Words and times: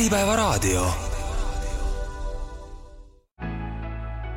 Äripäevaraadio. 0.00 0.86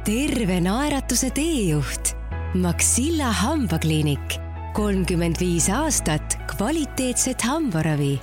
terve 0.05 0.62
naeratuse 0.62 1.29
teejuht 1.29 2.16
Maxilla 2.53 3.24
hambakliinik, 3.24 4.33
kolmkümmend 4.73 5.35
viis 5.39 5.69
aastat 5.69 6.37
kvaliteetset 6.55 7.41
hambaravi. 7.41 8.21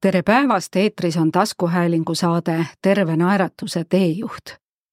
tere 0.00 0.22
päevast, 0.22 0.76
eetris 0.76 1.16
on 1.16 1.32
taskuhäälingu 1.32 2.14
saade 2.14 2.66
Terve 2.82 3.16
naeratuse 3.16 3.84
teejuht. 3.88 4.44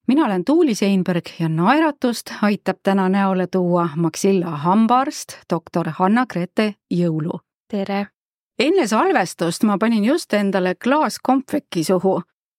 mina 0.06 0.24
olen 0.24 0.44
Tuuli 0.44 0.74
Seinberg 0.74 1.24
ja 1.38 1.48
naeratust 1.48 2.32
aitab 2.42 2.76
täna 2.82 3.08
näole 3.08 3.46
tuua 3.46 3.88
Maxilla 3.96 4.50
hambaarst, 4.50 5.28
doktor 5.52 5.86
Hanna-Grete 5.90 6.74
Jõulu. 6.94 7.40
tere! 7.70 8.06
Enne 8.58 8.86
salvestust 8.90 9.64
ma 9.68 9.78
panin 9.78 10.04
just 10.04 10.34
endale 10.34 10.74
klaas 10.74 11.18
kompveki 11.22 11.84
suhu 11.86 12.18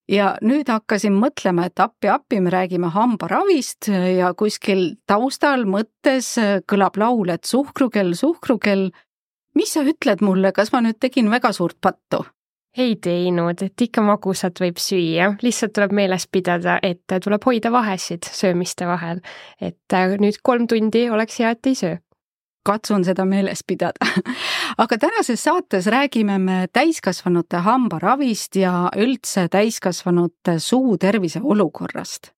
ja 0.10 0.32
nüüd 0.42 0.70
hakkasin 0.72 1.14
mõtlema, 1.20 1.68
et 1.70 1.80
appi-appi, 1.80 2.40
me 2.42 2.54
räägime 2.54 2.90
hambaravist 2.94 3.92
ja 3.92 4.34
kuskil 4.38 4.96
taustal 5.08 5.68
mõttes 5.70 6.34
kõlab 6.70 6.98
laul, 6.98 7.30
et 7.30 7.46
suhkrukell, 7.46 8.16
suhkrukell. 8.18 8.90
mis 9.56 9.74
sa 9.74 9.84
ütled 9.84 10.22
mulle, 10.22 10.52
kas 10.52 10.72
ma 10.72 10.82
nüüd 10.82 11.00
tegin 11.00 11.30
väga 11.30 11.54
suurt 11.54 11.78
pattu? 11.82 12.26
ei 12.78 12.96
teinud, 13.02 13.62
et 13.66 13.82
ikka 13.82 14.02
magusat 14.06 14.60
võib 14.62 14.78
süüa, 14.78 15.34
lihtsalt 15.42 15.74
tuleb 15.74 15.92
meeles 15.92 16.28
pidada, 16.28 16.78
et 16.84 17.02
tuleb 17.24 17.44
hoida 17.44 17.72
vahesid 17.72 18.24
söömiste 18.24 18.88
vahel. 18.88 19.22
et 19.62 19.98
nüüd 20.20 20.42
kolm 20.44 20.68
tundi 20.68 21.10
oleks 21.10 21.40
hea, 21.40 21.52
et 21.52 21.68
ei 21.68 21.76
söö 21.76 21.98
katsun 22.66 23.04
seda 23.06 23.26
meeles 23.26 23.64
pidada. 23.68 24.06
aga 24.84 24.98
tänases 24.98 25.44
saates 25.44 25.88
räägime 25.88 26.40
me 26.40 26.68
täiskasvanute 26.74 27.64
hambaravist 27.66 28.56
ja 28.56 28.90
üldse 28.98 29.48
täiskasvanute 29.52 30.60
suu 30.60 30.98
tervise 30.98 31.42
olukorrast. 31.44 32.32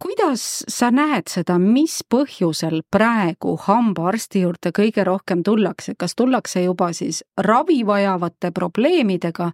kuidas 0.00 0.64
sa 0.68 0.88
näed 0.90 1.28
seda, 1.28 1.58
mis 1.58 1.98
põhjusel 2.08 2.80
praegu 2.90 3.56
hambaarsti 3.60 4.40
juurde 4.40 4.70
kõige 4.72 5.04
rohkem 5.04 5.42
tullakse, 5.44 5.94
kas 5.98 6.14
tullakse 6.16 6.62
juba 6.62 6.92
siis 6.92 7.24
ravi 7.36 7.82
vajavate 7.86 8.50
probleemidega 8.50 9.52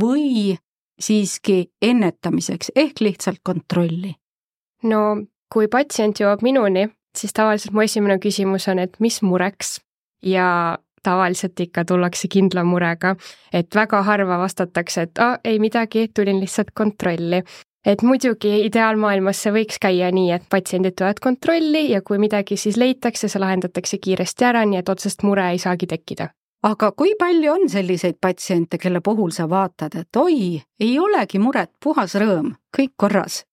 või 0.00 0.58
siiski 1.00 1.70
ennetamiseks 1.82 2.72
ehk 2.74 3.00
lihtsalt 3.00 3.40
kontrolli? 3.44 4.14
no 4.82 5.00
kui 5.52 5.68
patsient 5.68 6.20
jõuab 6.20 6.42
minuni 6.42 6.88
siis 7.16 7.32
tavaliselt 7.32 7.74
mu 7.74 7.84
esimene 7.84 8.18
küsimus 8.22 8.68
on, 8.68 8.78
et 8.78 8.96
mis 9.00 9.22
mureks 9.22 9.78
ja 10.22 10.78
tavaliselt 11.02 11.60
ikka 11.60 11.84
tullakse 11.88 12.28
kindla 12.28 12.64
murega, 12.66 13.14
et 13.52 13.74
väga 13.74 14.02
harva 14.02 14.38
vastatakse, 14.42 15.06
et 15.08 15.22
aa, 15.22 15.38
ei 15.44 15.58
midagi, 15.58 16.08
tulin 16.14 16.40
lihtsalt 16.40 16.74
kontrolli. 16.74 17.42
et 17.86 18.02
muidugi 18.02 18.66
ideaalmaailmas 18.66 19.38
see 19.42 19.52
võiks 19.54 19.78
käia 19.80 20.10
nii, 20.12 20.32
et 20.34 20.48
patsiendid 20.50 20.96
tulevad 20.98 21.20
kontrolli 21.24 21.90
ja 21.90 22.02
kui 22.02 22.18
midagi 22.18 22.56
siis 22.56 22.76
leitakse, 22.76 23.28
see 23.28 23.40
lahendatakse 23.40 23.98
kiiresti 24.02 24.44
ära, 24.44 24.64
nii 24.66 24.82
et 24.82 24.88
otsest 24.88 25.22
mure 25.22 25.46
ei 25.52 25.62
saagi 25.62 25.86
tekkida 25.86 26.28
aga 26.62 26.90
kui 26.92 27.14
palju 27.18 27.52
on 27.52 27.68
selliseid 27.70 28.18
patsiente, 28.20 28.78
kelle 28.78 29.00
puhul 29.00 29.30
sa 29.34 29.48
vaatad, 29.50 29.94
et 29.94 30.16
oi, 30.16 30.60
ei 30.80 30.98
olegi 30.98 31.38
muret, 31.38 31.70
puhas 31.84 32.16
rõõm, 32.18 32.54
kõik 32.74 32.94
korras? 32.96 33.44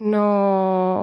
No 0.00 0.24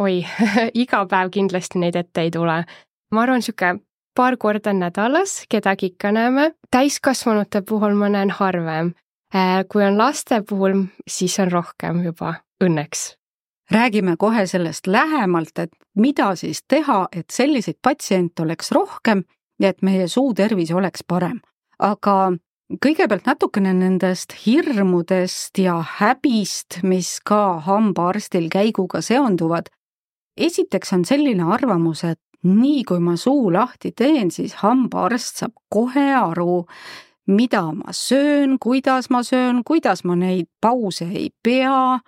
oi 0.02 0.22
iga 0.84 1.06
päev 1.10 1.32
kindlasti 1.34 1.80
neid 1.80 1.96
ette 1.96 2.22
ei 2.22 2.32
tule. 2.32 2.64
ma 3.12 3.22
arvan, 3.22 3.42
niisugune 3.42 3.82
paar 4.18 4.38
korda 4.38 4.74
nädalas 4.74 5.44
kedagi 5.50 5.94
ikka 5.94 6.12
näeme, 6.12 6.52
täiskasvanute 6.72 7.62
puhul 7.62 7.94
ma 7.94 8.10
näen 8.10 8.32
harvem. 8.34 8.94
Äh, 9.36 9.66
kui 9.70 9.84
on 9.86 9.98
laste 9.98 10.42
puhul, 10.50 10.88
siis 11.08 11.40
on 11.40 11.52
rohkem 11.52 12.04
juba, 12.04 12.34
õnneks. 12.64 13.18
räägime 13.72 14.16
kohe 14.18 14.46
sellest 14.48 14.88
lähemalt, 14.88 15.60
et 15.60 15.72
mida 15.96 16.36
siis 16.36 16.64
teha, 16.68 17.08
et 17.12 17.30
selliseid 17.30 17.78
patsiente 17.82 18.42
oleks 18.42 18.72
rohkem 18.72 19.24
ja 19.60 19.70
et 19.70 19.82
meie 19.82 20.08
suu 20.08 20.34
tervis 20.34 20.72
oleks 20.72 21.04
parem. 21.08 21.42
aga 21.80 22.32
kõigepealt 22.68 23.28
natukene 23.28 23.72
nendest 23.74 24.34
hirmudest 24.44 25.60
ja 25.62 25.78
häbist, 25.98 26.82
mis 26.84 27.18
ka 27.24 27.60
hambaarstil 27.64 28.50
käiguga 28.52 29.02
seonduvad. 29.02 29.70
esiteks 30.38 30.94
on 30.94 31.06
selline 31.06 31.44
arvamus, 31.54 32.04
et 32.04 32.20
nii 32.44 32.84
kui 32.84 33.00
ma 33.00 33.16
suu 33.18 33.52
lahti 33.54 33.92
teen, 33.92 34.32
siis 34.32 34.54
hambaarst 34.62 35.42
saab 35.42 35.54
kohe 35.70 36.14
aru, 36.14 36.66
mida 37.28 37.72
ma 37.72 37.92
söön, 37.92 38.60
kuidas 38.60 39.10
ma 39.10 39.24
söön, 39.24 39.64
kuidas 39.64 40.04
ma 40.04 40.16
neid 40.16 40.48
pause 40.62 41.08
ei 41.10 41.32
pea 41.44 42.00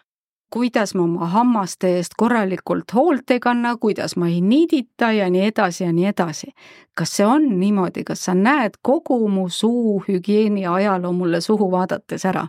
kuidas 0.50 0.96
ma 0.96 1.04
oma 1.04 1.28
hammaste 1.28 1.96
eest 1.98 2.16
korralikult 2.18 2.94
hoolt 2.94 3.32
ei 3.32 3.40
kanna, 3.40 3.76
kuidas 3.78 4.16
ma 4.18 4.28
ei 4.28 4.42
niidita 4.42 5.12
ja 5.12 5.30
nii 5.30 5.46
edasi 5.52 5.84
ja 5.84 5.92
nii 5.94 6.06
edasi. 6.06 6.54
kas 6.94 7.18
see 7.18 7.26
on 7.26 7.60
niimoodi, 7.60 8.04
kas 8.04 8.26
sa 8.26 8.34
näed 8.36 8.80
kogu 8.82 9.28
mu 9.30 9.50
suu 9.50 10.04
hügieeni 10.08 10.68
ajaloo 10.68 11.12
mulle 11.12 11.42
suhu 11.42 11.72
vaadates 11.72 12.26
ära? 12.26 12.48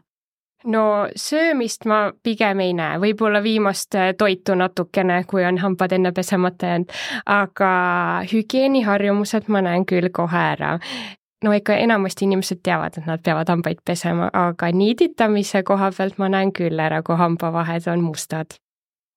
no 0.65 1.09
söömist 1.16 1.84
ma 1.84 2.12
pigem 2.22 2.60
ei 2.60 2.72
näe, 2.77 2.99
võib-olla 3.00 3.43
viimast 3.43 3.94
äh, 3.94 4.12
toitu 4.19 4.55
natukene, 4.55 5.22
kui 5.25 5.44
on 5.44 5.59
hambad 5.59 5.93
enne 5.93 6.12
pesemata 6.12 6.66
jäänud, 6.66 6.93
aga 7.27 7.71
hügieeniharjumused 8.33 9.49
ma 9.49 9.62
näen 9.65 9.87
küll 9.89 10.10
kohe 10.12 10.44
ära 10.53 10.78
no 11.45 11.53
ikka 11.53 11.77
enamasti 11.81 12.27
inimesed 12.28 12.62
teavad, 12.62 12.99
et 12.99 13.06
nad 13.09 13.23
peavad 13.25 13.49
hambaid 13.49 13.81
pesema, 13.84 14.31
aga 14.33 14.71
niiditamise 14.73 15.62
koha 15.67 15.91
pealt 15.97 16.19
ma 16.21 16.28
näen 16.33 16.53
küll 16.56 16.81
ära, 16.81 17.03
kui 17.03 17.17
hambavahed 17.17 17.89
on 17.93 18.05
mustad. 18.05 18.59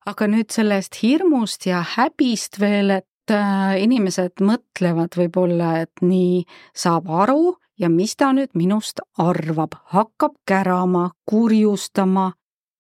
aga 0.06 0.28
nüüd 0.28 0.52
sellest 0.52 0.98
hirmust 1.00 1.66
ja 1.66 1.80
häbist 1.96 2.60
veel, 2.60 2.90
et 2.92 3.32
äh, 3.32 3.78
inimesed 3.80 4.44
mõtlevad 4.44 5.16
võib-olla, 5.16 5.78
et 5.86 6.04
nii 6.04 6.44
saab 6.76 7.08
aru 7.08 7.54
ja 7.80 7.90
mis 7.90 8.16
ta 8.20 8.34
nüüd 8.36 8.52
minust 8.54 9.00
arvab, 9.18 9.80
hakkab 9.96 10.36
kärama, 10.48 11.12
kurjustama. 11.26 12.34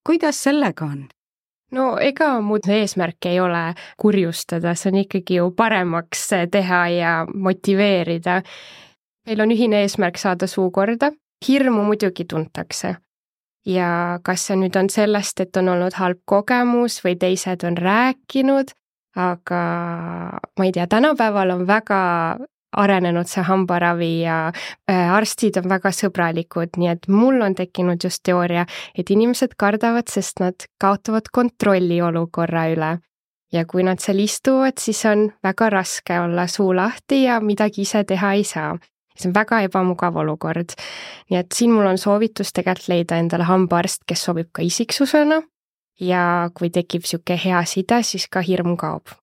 kuidas 0.03 0.43
sellega 0.43 0.85
on? 0.85 1.07
no 1.71 1.97
ega 1.97 2.41
muud 2.41 2.67
eesmärki 2.69 3.29
ei 3.29 3.39
ole 3.39 3.63
kurjustada, 3.97 4.75
see 4.75 4.91
on 4.91 4.99
ikkagi 5.05 5.39
ju 5.39 5.51
paremaks 5.57 6.27
teha 6.51 6.87
ja 6.93 7.13
motiveerida 7.33 8.41
meil 9.27 9.41
on 9.41 9.51
ühine 9.55 9.83
eesmärk 9.83 10.19
saada 10.19 10.47
suu 10.47 10.69
korda, 10.71 11.11
hirmu 11.47 11.83
muidugi 11.83 12.25
tuntakse. 12.25 12.95
ja 13.65 14.19
kas 14.27 14.41
see 14.49 14.57
nüüd 14.59 14.75
on 14.75 14.89
sellest, 14.91 15.39
et 15.39 15.55
on 15.55 15.69
olnud 15.71 15.95
halb 15.95 16.19
kogemus 16.27 16.97
või 17.05 17.15
teised 17.15 17.63
on 17.63 17.77
rääkinud, 17.79 18.73
aga 19.15 19.61
ma 20.59 20.65
ei 20.65 20.73
tea, 20.75 20.87
tänapäeval 20.91 21.53
on 21.55 21.63
väga 21.67 21.99
arenenud 22.75 23.29
see 23.29 23.45
hambaravi 23.47 24.11
ja 24.25 24.37
äh, 24.49 25.13
arstid 25.15 25.61
on 25.61 25.69
väga 25.71 25.93
sõbralikud, 25.95 26.75
nii 26.75 26.91
et 26.91 27.07
mul 27.07 27.39
on 27.45 27.55
tekkinud 27.55 28.03
just 28.03 28.23
teooria, 28.27 28.65
et 28.97 29.13
inimesed 29.15 29.55
kardavad, 29.55 30.11
sest 30.11 30.43
nad 30.43 30.67
kaotavad 30.81 31.31
kontrolli 31.31 32.01
olukorra 32.01 32.67
üle. 32.75 32.97
ja 33.53 33.65
kui 33.69 33.83
nad 33.85 34.01
seal 34.01 34.19
istuvad, 34.19 34.79
siis 34.81 35.05
on 35.05 35.27
väga 35.43 35.69
raske 35.69 36.19
olla 36.19 36.47
suu 36.47 36.73
lahti 36.75 37.23
ja 37.23 37.39
midagi 37.39 37.85
ise 37.85 38.03
teha 38.03 38.33
ei 38.33 38.43
saa 38.43 38.73
see 39.17 39.29
on 39.29 39.35
väga 39.35 39.61
ebamugav 39.67 40.15
olukord. 40.17 40.75
nii 41.29 41.39
et 41.39 41.51
siin 41.53 41.71
mul 41.71 41.87
on 41.87 41.97
soovitus 41.97 42.53
tegelikult 42.53 42.89
leida 42.89 43.17
endale 43.21 43.47
hambaarst, 43.49 44.03
kes 44.07 44.23
sobib 44.29 44.51
ka 44.51 44.61
isiksusena. 44.61 45.41
Ja 45.99 46.49
kui 46.53 46.71
tekib 46.73 47.03
niisugune 47.05 47.37
hea 47.37 47.59
side, 47.69 48.01
siis 48.03 48.25
ka 48.27 48.41
hirm 48.41 48.73
kaob. 48.77 49.13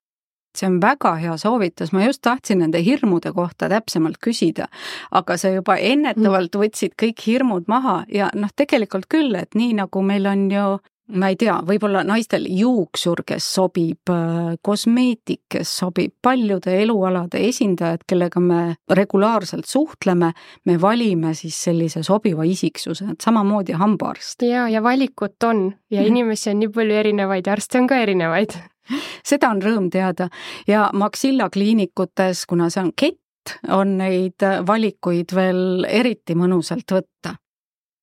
See 0.56 0.66
on 0.66 0.80
väga 0.82 1.14
hea 1.22 1.36
soovitus, 1.38 1.92
ma 1.92 2.04
just 2.04 2.22
tahtsin 2.26 2.58
nende 2.58 2.80
hirmude 2.82 3.30
kohta 3.34 3.68
täpsemalt 3.70 4.18
küsida, 4.22 4.66
aga 5.10 5.36
sa 5.38 5.50
juba 5.54 5.76
ennetavalt 5.76 6.56
võtsid 6.58 6.96
kõik 6.98 7.22
hirmud 7.26 7.68
maha 7.70 8.00
ja 8.10 8.30
noh, 8.34 8.50
tegelikult 8.56 9.06
küll, 9.10 9.34
et 9.38 9.54
nii 9.54 9.76
nagu 9.78 10.02
meil 10.02 10.26
on 10.26 10.48
ju 10.50 10.64
ma 11.10 11.30
ei 11.32 11.36
tea, 11.40 11.56
võib-olla 11.66 12.02
naistel 12.06 12.46
juuksur, 12.48 13.22
kes 13.26 13.46
sobib, 13.56 14.10
äh, 14.12 14.54
kosmeetik, 14.62 15.42
kes 15.50 15.72
sobib, 15.82 16.14
paljude 16.22 16.74
elualade 16.82 17.42
esindajad, 17.48 18.04
kellega 18.08 18.40
me 18.40 18.60
regulaarselt 18.88 19.68
suhtleme, 19.68 20.32
me 20.64 20.78
valime 20.80 21.34
siis 21.38 21.58
sellise 21.68 22.02
sobiva 22.06 22.46
isiksuse, 22.48 23.12
et 23.14 23.20
samamoodi 23.20 23.76
hambaarst. 23.78 24.42
ja, 24.42 24.68
ja 24.68 24.82
valikut 24.82 25.42
on 25.44 25.72
ja 25.90 26.00
mm. 26.00 26.06
inimesi 26.06 26.50
on 26.50 26.60
nii 26.64 26.72
palju 26.74 27.00
erinevaid 27.02 27.46
ja 27.46 27.56
arste 27.56 27.80
on 27.80 27.88
ka 27.90 28.00
erinevaid 28.02 28.56
seda 29.30 29.50
on 29.50 29.62
rõõm 29.62 29.90
teada 29.92 30.28
ja 30.68 30.88
Maxilla 30.92 31.50
kliinikutes, 31.50 32.46
kuna 32.50 32.70
see 32.70 32.84
on 32.84 32.92
kett, 32.96 33.54
on 33.68 33.96
neid 33.98 34.42
valikuid 34.66 35.34
veel 35.34 35.86
eriti 35.88 36.36
mõnusalt 36.38 36.98
võtta 36.98 37.36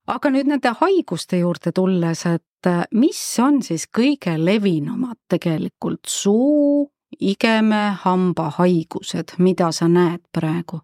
aga 0.07 0.31
nüüd 0.31 0.49
nende 0.49 0.73
haiguste 0.81 1.41
juurde 1.41 1.73
tulles, 1.75 2.25
et 2.25 2.69
äh, 2.69 2.83
mis 2.91 3.21
on 3.43 3.61
siis 3.65 3.87
kõige 3.91 4.37
levinumad 4.39 5.19
tegelikult 5.29 6.07
suu, 6.07 6.87
igeme, 7.19 7.97
hambahaigused, 8.03 9.37
mida 9.39 9.71
sa 9.71 9.87
näed 9.91 10.23
praegu? 10.33 10.81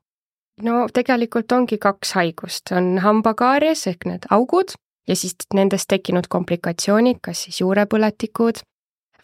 no 0.61 0.85
tegelikult 0.93 1.51
ongi 1.51 1.79
kaks 1.81 2.13
haigust, 2.13 2.71
on 2.77 2.99
hambakaaries 3.01 3.87
ehk 3.89 4.05
need 4.05 4.27
augud 4.29 4.75
ja 5.09 5.15
siis 5.17 5.35
nendest 5.53 5.89
tekkinud 5.89 6.29
komplikatsioonid, 6.29 7.19
kas 7.25 7.45
siis 7.47 7.59
juurepõletikud 7.63 8.61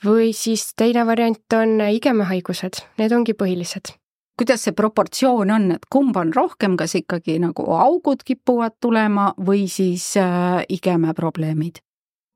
või 0.06 0.32
siis 0.34 0.72
teine 0.80 1.06
variant 1.06 1.56
on 1.56 1.80
igemehaigused, 1.86 2.82
need 2.98 3.14
ongi 3.16 3.36
põhilised. 3.38 3.94
Kuidas 4.40 4.64
see 4.64 4.76
proportsioon 4.76 5.52
on, 5.52 5.72
et 5.76 5.86
kumb 5.92 6.16
on 6.18 6.32
rohkem, 6.36 6.78
kas 6.80 6.96
ikkagi 6.96 7.40
nagu 7.44 7.66
augud 7.76 8.24
kipuvad 8.26 8.78
tulema 8.82 9.34
või 9.36 9.68
siis 9.68 10.14
äh, 10.18 10.64
igemeprobleemid? 10.70 11.84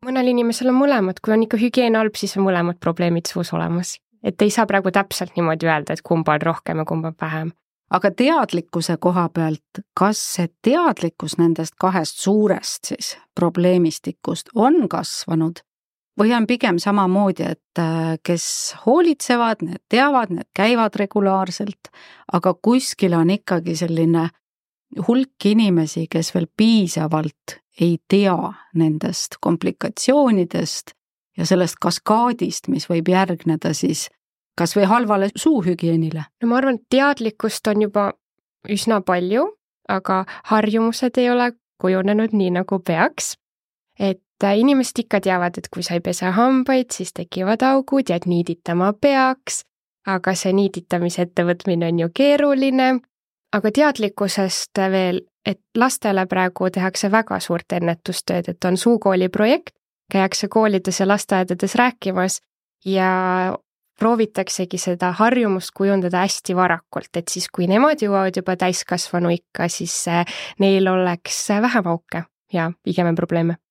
mõnel 0.03 0.33
inimesel 0.33 0.67
on 0.67 0.81
mõlemad, 0.81 1.21
kui 1.23 1.31
on 1.31 1.45
ikka 1.45 1.55
hügieen 1.61 1.95
halb, 1.95 2.17
siis 2.19 2.35
on 2.35 2.43
mõlemad 2.43 2.75
probleemid 2.83 3.29
suus 3.31 3.53
olemas. 3.55 3.97
et 4.23 4.41
ei 4.41 4.51
saa 4.51 4.65
praegu 4.67 4.91
täpselt 4.91 5.35
niimoodi 5.35 5.67
öelda, 5.67 5.93
et 5.93 6.01
kumba 6.03 6.35
on 6.35 6.41
rohkem 6.41 6.77
ja 6.77 6.85
kumba 6.85 7.13
vähem 7.21 7.51
aga 7.93 8.11
teadlikkuse 8.11 8.97
koha 8.99 9.27
pealt, 9.29 9.83
kas 9.99 10.19
see 10.35 10.47
teadlikkus 10.65 11.37
nendest 11.37 11.75
kahest 11.79 12.19
suurest 12.19 12.89
siis 12.91 13.17
probleemistikust 13.35 14.49
on 14.55 14.89
kasvanud 14.89 15.61
või 16.19 16.33
on 16.35 16.47
pigem 16.47 16.79
samamoodi, 16.79 17.43
et 17.55 17.81
äh, 17.81 18.15
kes 18.23 18.45
hoolitsevad, 18.85 19.63
need 19.65 19.81
teavad, 19.89 20.33
need 20.33 20.49
käivad 20.55 20.95
regulaarselt, 20.99 21.89
aga 22.33 22.53
kuskil 22.53 23.15
on 23.17 23.33
ikkagi 23.33 23.75
selline 23.75 24.29
hulk 25.07 25.45
inimesi, 25.45 26.07
kes 26.09 26.33
veel 26.35 26.47
piisavalt 26.57 27.57
ei 27.81 27.97
tea 28.07 28.37
nendest 28.77 29.39
komplikatsioonidest 29.41 30.93
ja 31.37 31.45
sellest 31.49 31.79
kaskaadist, 31.81 32.69
mis 32.69 32.85
võib 32.89 33.09
järgneda 33.09 33.73
siis 33.73 34.07
kas 34.57 34.75
või 34.77 34.85
halvale 34.85 35.29
suuhügieenile? 35.35 36.25
no 36.41 36.47
ma 36.47 36.59
arvan, 36.61 36.77
et 36.77 36.89
teadlikkust 36.93 37.67
on 37.67 37.87
juba 37.87 38.11
üsna 38.69 39.01
palju, 39.01 39.47
aga 39.89 40.23
harjumused 40.51 41.17
ei 41.17 41.29
ole 41.29 41.51
kujunenud 41.81 42.35
nii, 42.37 42.51
nagu 42.59 42.79
peaks. 42.79 43.33
Et 44.03 44.43
äh, 44.43 44.57
inimesed 44.59 45.05
ikka 45.05 45.21
teavad, 45.23 45.57
et 45.57 45.69
kui 45.71 45.83
sa 45.85 45.95
ei 45.97 46.03
pese 46.03 46.31
hambaid, 46.35 46.91
siis 46.91 47.13
tekivad 47.15 47.63
augud 47.63 48.11
et 48.11 48.27
niiditama 48.27 48.91
peaks, 49.01 49.63
aga 50.07 50.35
see 50.35 50.53
niiditamise 50.55 51.23
ettevõtmine 51.27 51.91
on 51.91 52.05
ju 52.05 52.09
keeruline. 52.15 52.93
aga 53.53 53.69
teadlikkusest 53.71 54.79
veel, 54.91 55.19
et 55.45 55.59
lastele 55.77 56.25
praegu 56.25 56.71
tehakse 56.73 57.11
väga 57.11 57.37
suurt 57.39 57.75
ennetustööd, 57.77 58.49
et 58.49 58.65
on 58.65 58.77
suukooli 58.77 59.29
projekt, 59.29 59.75
käiakse 60.11 60.47
koolides 60.47 60.99
ja 60.99 61.05
lasteaedades 61.07 61.75
rääkimas 61.75 62.39
ja 62.85 63.53
proovitaksegi 63.99 64.77
seda 64.81 65.11
harjumust 65.11 65.69
kujundada 65.77 66.25
hästi 66.25 66.55
varakult, 66.57 67.11
et 67.15 67.29
siis, 67.29 67.45
kui 67.47 67.69
nemad 67.69 68.01
jõuavad 68.01 68.41
juba 68.41 68.57
täiskasvanu 68.57 69.29
ikka, 69.37 69.69
siis 69.69 69.95
äh, 70.09 70.25
neil 70.59 70.89
oleks 70.89 71.45
vähem 71.61 71.93
auke 71.93 72.25
ja 72.53 72.71
pigem 72.83 73.15
probleeme. 73.15 73.62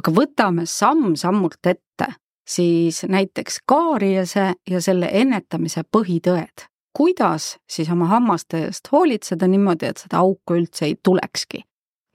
Aga 0.00 0.12
võtame 0.16 0.66
samm-sammult 0.68 1.66
ette 1.66 2.08
siis 2.48 3.02
näiteks 3.08 3.60
kaariase 3.66 4.52
ja 4.70 4.80
selle 4.80 5.10
ennetamise 5.12 5.84
põhitõed. 5.96 6.66
kuidas 6.96 7.56
siis 7.70 7.90
oma 7.90 8.06
hammaste 8.10 8.64
eest 8.66 8.88
hoolitseda 8.92 9.46
niimoodi, 9.46 9.86
et 9.86 9.98
seda 9.98 10.18
auku 10.24 10.58
üldse 10.58 10.88
ei 10.88 10.96
tulekski? 11.02 11.62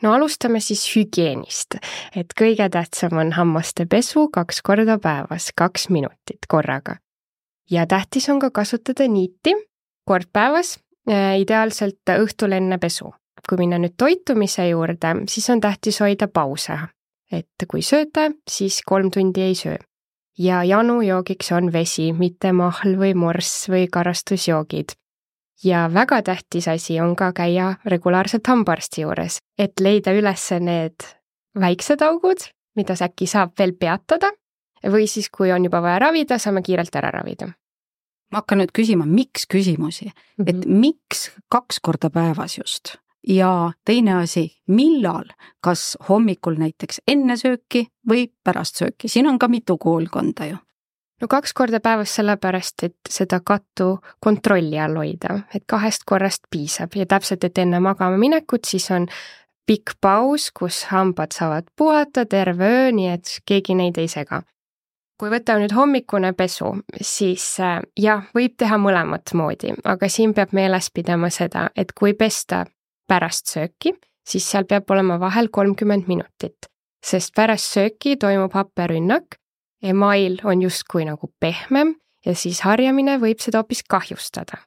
no 0.04 0.14
alustame 0.14 0.60
siis 0.60 0.84
hügieenist, 0.96 1.80
et 2.16 2.34
kõige 2.40 2.70
tähtsam 2.70 3.18
on 3.18 3.32
hammaste 3.32 3.86
pesu 3.86 4.28
kaks 4.30 4.62
korda 4.62 5.00
päevas, 5.00 5.52
kaks 5.56 5.90
minutit 5.90 6.50
korraga 6.50 6.98
ja 7.72 7.88
tähtis 7.88 8.30
on 8.30 8.40
ka 8.40 8.52
kasutada 8.52 9.08
niiti 9.08 9.56
kord 10.06 10.30
päevas, 10.34 10.80
äh, 11.10 11.40
ideaalselt 11.40 12.16
õhtul 12.20 12.52
enne 12.52 12.78
pesu. 12.78 13.14
kui 13.50 13.60
minna 13.62 13.78
nüüd 13.78 13.94
toitumise 13.94 14.64
juurde, 14.72 15.12
siis 15.30 15.50
on 15.54 15.60
tähtis 15.62 16.00
hoida 16.02 16.28
pause. 16.28 16.78
Et 17.36 17.68
kui 17.70 17.84
sööte, 17.86 18.32
siis 18.50 18.82
kolm 18.86 19.12
tundi 19.12 19.42
ei 19.42 19.56
söö. 19.56 19.78
ja 20.38 20.64
janujoogiks 20.64 21.52
on 21.52 21.72
vesi, 21.74 22.14
mitte 22.14 22.52
mahl 22.52 22.98
või 23.00 23.14
morss 23.16 23.70
või 23.70 23.88
karastusjoogid. 23.92 24.96
ja 25.64 25.90
väga 25.94 26.22
tähtis 26.22 26.68
asi 26.68 27.00
on 27.00 27.16
ka 27.16 27.32
käia 27.34 27.76
regulaarselt 27.86 28.48
hambaarsti 28.48 29.02
juures, 29.02 29.38
et 29.58 29.80
leida 29.80 30.12
üles 30.12 30.52
need 30.60 30.96
väiksed 31.56 32.02
augud, 32.02 32.50
mida 32.76 32.94
äkki 33.02 33.28
saab 33.28 33.54
veel 33.60 33.74
peatada 33.74 34.32
või 34.84 35.08
siis, 35.08 35.30
kui 35.30 35.52
on 35.52 35.64
juba 35.64 35.82
vaja 35.82 36.00
ravida, 36.00 36.38
saame 36.38 36.62
kiirelt 36.62 36.96
ära 36.96 37.12
ravida. 37.12 37.48
ma 38.32 38.42
hakkan 38.42 38.58
nüüd 38.60 38.72
küsima, 38.74 39.06
miks 39.06 39.46
küsimusi 39.48 40.12
et 40.46 40.56
mhm. 40.56 40.80
miks 40.80 41.32
kaks 41.50 41.80
korda 41.80 42.10
päevas 42.10 42.58
just? 42.58 42.98
Ja 43.28 43.72
teine 43.86 44.14
asi, 44.14 44.48
millal, 44.68 45.26
kas 45.62 45.98
hommikul 46.10 46.60
näiteks 46.60 47.02
enne 47.08 47.38
sööki 47.38 47.88
või 48.10 48.28
pärast 48.44 48.82
sööki, 48.82 49.10
siin 49.10 49.28
on 49.28 49.40
ka 49.40 49.48
mitu 49.48 49.78
koolkonda 49.78 50.50
ju. 50.52 50.58
No 51.22 51.28
kaks 51.32 51.54
korda 51.56 51.80
päevas 51.80 52.12
sellepärast, 52.18 52.84
et 52.84 53.10
seda 53.10 53.40
kattu 53.40 54.00
kontrolli 54.20 54.80
all 54.80 54.98
hoida, 55.00 55.40
et 55.56 55.64
kahest 55.68 56.04
korrast 56.06 56.44
piisab. 56.52 56.92
Ja 56.96 57.06
täpselt, 57.06 57.44
et 57.44 57.58
enne 57.58 57.80
magama 57.80 58.18
minekut 58.20 58.68
siis 58.68 58.90
on 58.92 59.08
pikk 59.66 59.96
paus, 60.02 60.50
kus 60.52 60.84
hambad 60.92 61.32
saavad 61.32 61.72
puhata 61.76 62.26
terve 62.26 62.68
öö, 62.68 62.92
nii 62.92 63.08
et 63.14 63.32
keegi 63.46 63.76
neid 63.80 63.98
ei 63.98 64.12
sega. 64.12 64.42
Kui 65.16 65.32
võtta 65.32 65.56
nüüd 65.56 65.72
hommikune 65.72 66.34
pesu, 66.36 66.74
siis 67.00 67.48
äh, 67.64 67.80
jah, 67.96 68.28
võib 68.36 68.58
teha 68.60 68.76
mõlemat 68.78 69.32
moodi, 69.40 69.72
aga 69.88 70.10
siin 70.12 70.34
peab 70.36 70.52
meeles 70.52 70.92
pidama 70.92 71.30
seda, 71.32 71.70
et 71.76 71.96
kui 71.96 72.14
pesta 72.20 72.66
pärast 73.08 73.52
sööki, 73.52 73.94
siis 74.28 74.48
seal 74.50 74.66
peab 74.70 74.90
olema 74.92 75.20
vahel 75.22 75.50
kolmkümmend 75.54 76.10
minutit, 76.10 76.70
sest 77.06 77.36
pärast 77.36 77.76
sööki 77.76 78.16
toimub 78.22 78.54
happerünnak, 78.58 79.38
email 79.86 80.40
on 80.44 80.64
justkui 80.66 81.06
nagu 81.06 81.30
pehmem 81.40 81.96
ja 82.26 82.34
siis 82.36 82.64
harjamine 82.66 83.20
võib 83.22 83.42
seda 83.44 83.62
hoopis 83.62 83.84
kahjustada. 83.90 84.64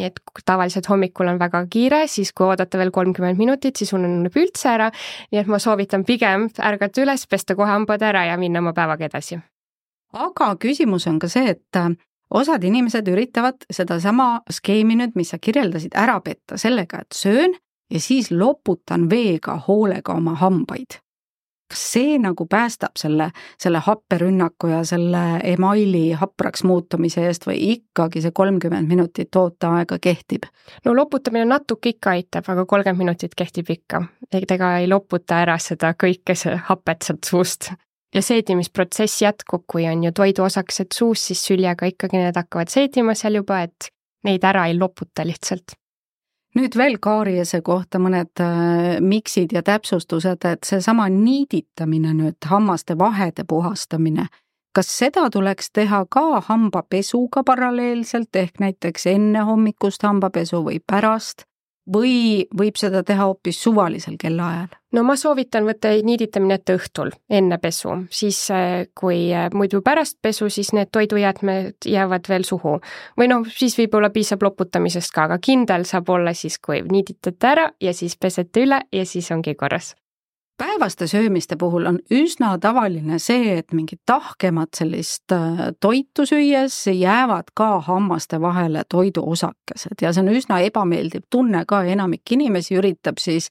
nii 0.00 0.06
et 0.08 0.20
tavaliselt 0.48 0.86
hommikul 0.88 1.28
on 1.28 1.38
väga 1.38 1.66
kiire, 1.68 2.06
siis 2.08 2.30
kui 2.32 2.46
oodata 2.46 2.78
veel 2.80 2.90
kolmkümmend 2.90 3.36
minutit, 3.36 3.76
siis 3.76 3.92
ununeb 3.92 4.36
üldse 4.40 4.70
ära, 4.70 4.86
nii 5.30 5.40
et 5.42 5.50
ma 5.52 5.58
soovitan 5.60 6.06
pigem 6.08 6.46
ärgata 6.56 7.02
üles, 7.02 7.26
pesta 7.28 7.54
kohe 7.54 7.68
hambad 7.68 8.02
ära 8.02 8.24
ja 8.30 8.38
minna 8.40 8.62
oma 8.64 8.72
päevaga 8.72 9.04
edasi. 9.10 9.36
Aga 10.12 10.54
küsimus 10.60 11.04
on 11.08 11.18
ka 11.20 11.28
see, 11.28 11.52
et 11.52 11.76
äh, 11.76 11.92
osad 12.32 12.64
inimesed 12.64 13.08
üritavad 13.12 13.66
sedasama 13.70 14.40
skeemi 14.50 14.96
nüüd, 14.96 15.12
mis 15.14 15.34
sa 15.34 15.38
kirjeldasid, 15.38 15.92
ära 15.92 16.18
petta 16.24 16.56
sellega, 16.60 17.04
et 17.04 17.16
söön 17.16 17.56
ja 17.92 18.00
siis 18.00 18.30
loputan 18.30 19.10
veega 19.10 19.60
hoolega 19.68 20.12
oma 20.12 20.34
hambaid. 20.34 21.00
kas 21.72 21.82
see 21.92 22.18
nagu 22.20 22.44
päästab 22.46 22.98
selle, 23.00 23.30
selle 23.58 23.80
happerünnaku 23.80 24.66
ja 24.68 24.82
selle 24.84 25.40
emaili 25.44 26.10
hapraks 26.20 26.66
muutumise 26.68 27.24
eest 27.26 27.46
või 27.48 27.56
ikkagi 27.72 28.20
see 28.20 28.34
kolmkümmend 28.34 28.88
minutit 28.88 29.36
ooteaega 29.36 29.98
kehtib? 29.98 30.48
no 30.84 30.96
loputamine 30.96 31.44
natuke 31.44 31.94
ikka 31.94 32.10
aitab, 32.10 32.48
aga 32.48 32.66
kolmkümmend 32.66 33.04
minutit 33.04 33.34
kehtib 33.34 33.70
ikka. 33.70 34.02
ega 34.32 34.76
ei 34.78 34.88
loputa 34.88 35.40
ära 35.46 35.58
seda 35.58 35.94
kõike, 36.04 36.36
see 36.36 36.56
hapet 36.68 37.08
sealt 37.08 37.24
suust 37.24 37.72
ja 38.14 38.22
seedimisprotsess 38.22 39.22
jätkub, 39.22 39.64
kui 39.72 39.86
on 39.88 40.04
ju 40.04 40.12
toiduosakesed 40.12 40.92
suus, 40.94 41.26
siis 41.26 41.44
süljega 41.46 41.88
ikkagi 41.88 42.20
need 42.20 42.36
hakkavad 42.36 42.72
seedima 42.72 43.14
seal 43.16 43.40
juba, 43.40 43.62
et 43.64 43.88
neid 44.24 44.44
ära 44.44 44.66
ei 44.68 44.76
loputa 44.78 45.24
lihtsalt. 45.26 45.76
Nüüd 46.58 46.76
veel 46.76 46.98
kaariese 47.00 47.62
kohta 47.64 48.00
mõned 48.02 48.40
äh, 48.42 49.00
miksid 49.00 49.52
ja 49.56 49.62
täpsustused, 49.62 50.44
et 50.44 50.64
seesama 50.68 51.08
niiditamine 51.12 52.14
nüüd, 52.16 52.38
hammaste 52.46 52.98
vahede 52.98 53.44
puhastamine, 53.48 54.26
kas 54.76 54.90
seda 54.98 55.28
tuleks 55.30 55.70
teha 55.72 56.04
ka 56.10 56.42
hambapesuga 56.48 57.44
paralleelselt, 57.46 58.36
ehk 58.36 58.60
näiteks 58.60 59.06
enne 59.14 59.46
hommikust 59.48 60.04
hambapesu 60.06 60.64
või 60.64 60.80
pärast 60.80 61.46
või 61.90 62.46
võib 62.58 62.78
seda 62.78 63.02
teha 63.02 63.26
hoopis 63.26 63.58
suvalisel 63.62 64.16
kellaajal? 64.20 64.70
no 64.92 65.02
ma 65.08 65.16
soovitan 65.16 65.64
võtta 65.66 65.92
niiditamine 66.04 66.58
ette 66.60 66.76
õhtul, 66.76 67.10
enne 67.30 67.58
pesu, 67.58 67.94
siis 68.12 68.38
äh, 68.54 68.84
kui 68.98 69.32
äh, 69.34 69.48
muidu 69.54 69.82
pärast 69.82 70.18
pesu, 70.22 70.50
siis 70.52 70.72
need 70.76 70.92
toidujäätmed 70.92 71.88
jäävad 71.88 72.28
veel 72.28 72.44
suhu. 72.44 72.78
või 73.18 73.30
noh, 73.32 73.48
siis 73.48 73.78
võib-olla 73.78 74.12
piisab 74.14 74.42
loputamisest 74.42 75.14
ka, 75.14 75.26
aga 75.30 75.40
kindel 75.42 75.88
saab 75.88 76.12
olla 76.12 76.34
siis, 76.34 76.58
kui 76.58 76.82
niiditate 76.82 77.52
ära 77.54 77.70
ja 77.80 77.94
siis 77.96 78.16
pesete 78.16 78.66
üle 78.66 78.82
ja 78.92 79.06
siis 79.06 79.30
ongi 79.32 79.54
korras 79.54 79.94
päevaste 80.58 81.06
söömiste 81.06 81.56
puhul 81.56 81.86
on 81.86 81.98
üsna 82.10 82.58
tavaline 82.60 83.18
see, 83.18 83.58
et 83.58 83.72
mingit 83.72 84.00
tahkemat 84.06 84.74
sellist 84.76 85.32
äh, 85.32 85.72
toitu 85.80 86.26
süües 86.28 86.76
jäävad 86.86 87.52
ka 87.54 87.80
hammaste 87.80 88.40
vahele 88.40 88.84
toiduosakesed 88.88 90.02
ja 90.02 90.12
see 90.12 90.22
on 90.22 90.32
üsna 90.34 90.60
ebameeldiv 90.66 91.26
tunne 91.30 91.64
ka, 91.68 91.82
enamik 91.84 92.32
inimesi 92.36 92.76
üritab 92.78 93.20
siis 93.22 93.48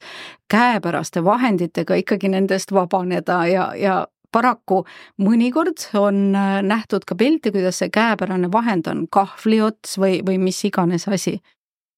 käepäraste 0.50 1.24
vahenditega 1.24 1.94
ikkagi 2.02 2.28
nendest 2.32 2.72
vabaneda 2.72 3.42
ja, 3.46 3.70
ja 3.76 3.96
paraku 4.32 4.84
mõnikord 5.20 5.88
on 5.98 6.36
äh, 6.36 6.60
nähtud 6.62 7.04
ka 7.08 7.18
pilti, 7.18 7.52
kuidas 7.52 7.82
see 7.82 7.90
käepärane 7.92 8.52
vahend 8.52 8.86
on 8.88 9.06
kahvliots 9.10 9.98
või, 9.98 10.20
või 10.26 10.38
mis 10.38 10.64
iganes 10.64 11.08
asi 11.08 11.40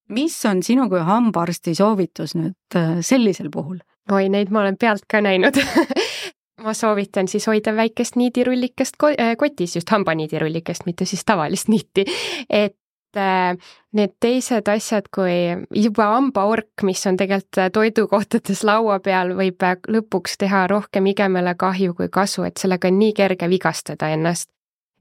mis 0.09 0.37
on 0.47 0.63
sinu 0.63 0.89
kui 0.93 1.01
hambaarsti 1.01 1.75
soovitus 1.75 2.35
nüüd 2.39 2.77
äh, 2.77 2.99
sellisel 3.01 3.51
puhul? 3.53 3.79
Oi, 4.13 4.29
neid 4.29 4.51
ma 4.53 4.61
olen 4.61 4.77
pealt 4.81 5.07
ka 5.11 5.21
näinud 5.25 5.59
ma 6.65 6.75
soovitan 6.75 7.29
siis 7.29 7.47
hoida 7.47 7.77
väikest 7.77 8.17
niidirullikest 8.17 8.97
äh, 9.03 9.37
kotis, 9.37 9.77
just 9.77 9.91
hambaniidirullikest, 9.91 10.87
mitte 10.87 11.05
siis 11.05 11.25
tavalist 11.25 11.69
niiti. 11.69 12.05
et 12.51 12.77
äh, 13.17 13.57
need 13.93 14.15
teised 14.21 14.69
asjad, 14.69 15.09
kui 15.15 15.35
juba 15.83 16.09
hambaork, 16.15 16.83
mis 16.83 17.07
on 17.07 17.17
tegelikult 17.17 17.73
toidukohtades 17.73 18.65
laua 18.65 18.99
peal, 19.01 19.35
võib 19.37 19.69
lõpuks 19.89 20.39
teha 20.39 20.67
rohkem 20.67 21.07
igemele 21.07 21.55
kahju 21.55 21.95
kui 21.95 22.09
kasu, 22.09 22.45
et 22.49 22.57
sellega 22.61 22.89
on 22.89 22.99
nii 22.99 23.13
kerge 23.13 23.49
vigastada 23.49 24.09
ennast. 24.09 24.51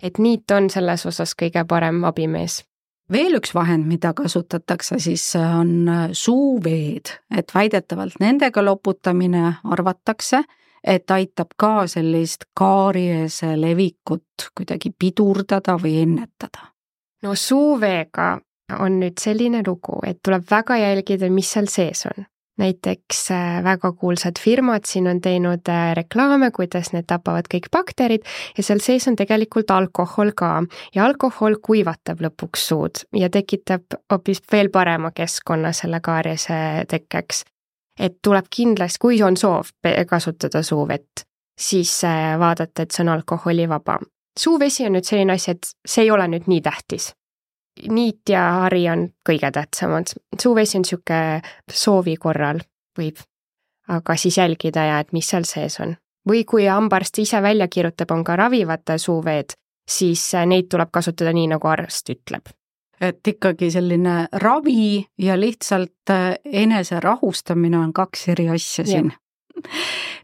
et 0.04 0.18
niit 0.20 0.52
on 0.52 0.70
selles 0.70 1.06
osas 1.06 1.36
kõige 1.40 1.64
parem 1.68 2.04
abimees 2.04 2.64
veel 3.12 3.38
üks 3.38 3.54
vahend, 3.56 3.88
mida 3.88 4.14
kasutatakse, 4.14 5.00
siis 5.00 5.26
on 5.40 5.90
suuveed, 6.12 7.14
et 7.38 7.56
väidetavalt 7.56 8.20
nendega 8.20 8.64
loputamine 8.66 9.54
arvatakse, 9.64 10.44
et 10.84 11.12
aitab 11.12 11.54
ka 11.58 11.88
sellist 11.88 12.50
kaariese 12.60 13.54
levikut 13.60 14.50
kuidagi 14.56 14.92
pidurdada 15.00 15.78
või 15.80 16.02
ennetada. 16.04 16.72
no 17.24 17.36
suuveega 17.36 18.40
on 18.80 19.00
nüüd 19.00 19.20
selline 19.20 19.64
lugu, 19.68 20.00
et 20.04 20.20
tuleb 20.24 20.44
väga 20.52 20.78
jälgida, 20.78 21.30
mis 21.30 21.52
seal 21.52 21.68
sees 21.72 22.06
on 22.06 22.26
näiteks 22.58 23.32
äh, 23.32 23.64
väga 23.64 23.92
kuulsad 23.92 24.40
firmad 24.40 24.86
siin 24.86 25.08
on 25.08 25.22
teinud 25.22 25.70
äh, 25.70 25.96
reklaame, 25.96 26.52
kuidas 26.52 26.92
need 26.94 27.08
tapavad 27.08 27.50
kõik 27.54 27.70
bakterid 27.74 28.28
ja 28.58 28.64
seal 28.64 28.82
sees 28.84 29.08
on 29.10 29.18
tegelikult 29.18 29.72
alkohol 29.72 30.34
ka 30.38 30.52
ja 30.96 31.06
alkohol 31.06 31.58
kuivatab 31.62 32.22
lõpuks 32.22 32.68
suud 32.70 33.04
ja 33.18 33.30
tekitab 33.34 33.98
hoopis 34.12 34.44
veel 34.52 34.70
parema 34.70 35.12
keskkonna 35.12 35.74
selle 35.74 36.00
kaariase 36.00 36.86
tekkeks. 36.90 37.44
et 38.00 38.18
tuleb 38.22 38.46
kindlasti, 38.50 39.00
kui 39.00 39.22
on 39.24 39.38
soov 39.38 39.70
kasutada 40.10 40.64
suuvett, 40.64 41.26
siis 41.60 42.04
äh, 42.04 42.40
vaadata, 42.40 42.84
et 42.84 42.92
see 42.92 43.04
on 43.04 43.10
alkoholivaba. 43.10 44.00
suuvesi 44.40 44.86
on 44.86 44.94
nüüd 44.94 45.10
selline 45.10 45.34
asi, 45.34 45.52
et 45.52 45.76
see 45.86 46.06
ei 46.06 46.12
ole 46.12 46.28
nüüd 46.28 46.48
nii 46.48 46.62
tähtis 46.62 47.14
niit 47.90 48.30
ja 48.30 48.42
hari 48.64 48.90
on 48.90 49.08
kõige 49.30 49.52
tähtsamad. 49.52 50.14
suuvesi 50.42 50.78
on 50.78 50.86
niisugune 50.86 51.42
soovi 51.72 52.16
korral 52.16 52.62
võib, 53.00 53.18
aga 53.88 54.16
siis 54.16 54.38
jälgida 54.38 54.86
ja 54.86 55.00
et 55.00 55.14
mis 55.14 55.28
seal 55.28 55.48
sees 55.50 55.80
on. 55.80 55.96
või 56.30 56.46
kui 56.46 56.66
hambaarst 56.66 57.20
ise 57.20 57.42
välja 57.42 57.68
kirjutab, 57.68 58.12
on 58.12 58.24
ka 58.24 58.36
ravivad 58.36 58.98
suuveed, 58.98 59.58
siis 59.90 60.34
äh, 60.36 60.46
neid 60.46 60.70
tuleb 60.70 60.92
kasutada 60.92 61.34
nii, 61.34 61.48
nagu 61.48 61.68
arst 61.68 62.10
ütleb. 62.10 62.54
et 63.02 63.28
ikkagi 63.28 63.72
selline 63.72 64.28
ravi 64.32 65.06
ja 65.18 65.40
lihtsalt 65.40 66.10
äh, 66.10 66.36
enese 66.46 67.00
rahustamine 67.00 67.78
on 67.78 67.94
kaks 67.94 68.28
eri 68.28 68.50
asja 68.50 68.86
siin 68.86 69.12